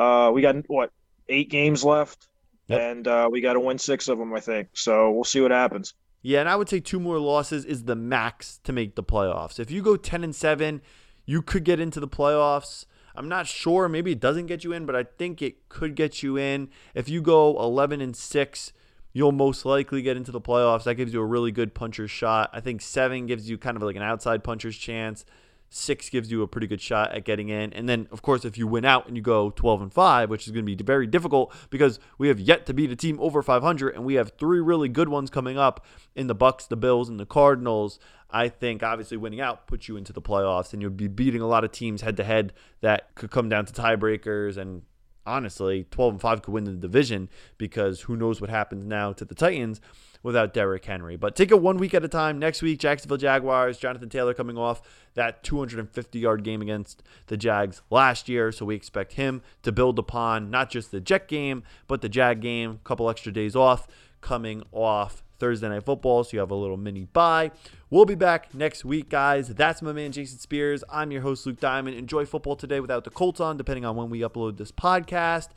[0.00, 0.92] Uh, we got what
[1.28, 2.28] eight games left,
[2.68, 2.80] yep.
[2.80, 4.68] and uh, we got to win six of them, I think.
[4.72, 5.92] So we'll see what happens.
[6.22, 9.60] Yeah, and I would say two more losses is the max to make the playoffs.
[9.60, 10.80] If you go ten and seven,
[11.26, 12.86] you could get into the playoffs.
[13.14, 13.88] I'm not sure.
[13.90, 16.70] Maybe it doesn't get you in, but I think it could get you in.
[16.94, 18.72] If you go 11 and 6,
[19.12, 20.84] you'll most likely get into the playoffs.
[20.84, 22.50] That gives you a really good puncher's shot.
[22.52, 25.24] I think 7 gives you kind of like an outside puncher's chance.
[25.70, 27.72] 6 gives you a pretty good shot at getting in.
[27.72, 30.46] And then of course if you win out and you go 12 and 5, which
[30.46, 33.42] is going to be very difficult because we have yet to beat a team over
[33.42, 37.08] 500 and we have three really good ones coming up in the Bucs, the Bills,
[37.08, 38.00] and the Cardinals.
[38.30, 41.46] I think obviously winning out puts you into the playoffs and you'll be beating a
[41.46, 44.82] lot of teams head to head that could come down to tiebreakers and
[45.24, 49.24] honestly 12 and 5 could win the division because who knows what happens now to
[49.24, 49.80] the Titans
[50.22, 51.16] without Derrick Henry.
[51.16, 52.38] But take it one week at a time.
[52.38, 54.82] Next week Jacksonville Jaguars, Jonathan Taylor coming off
[55.14, 59.98] that 250 yard game against the Jags last year, so we expect him to build
[59.98, 63.86] upon not just the Jet game, but the Jag game, couple extra days off
[64.20, 67.50] coming off Thursday Night Football, so you have a little mini bye.
[67.88, 69.48] We'll be back next week, guys.
[69.48, 70.84] That's my man, Jason Spears.
[70.88, 71.96] I'm your host, Luke Diamond.
[71.96, 75.48] Enjoy football today without the Colts on, depending on when we upload this podcast.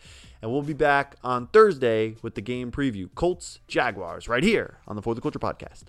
[0.44, 4.98] And we'll be back on Thursday with the game preview Colts, Jaguars, right here on
[4.98, 5.84] the For the Culture podcast.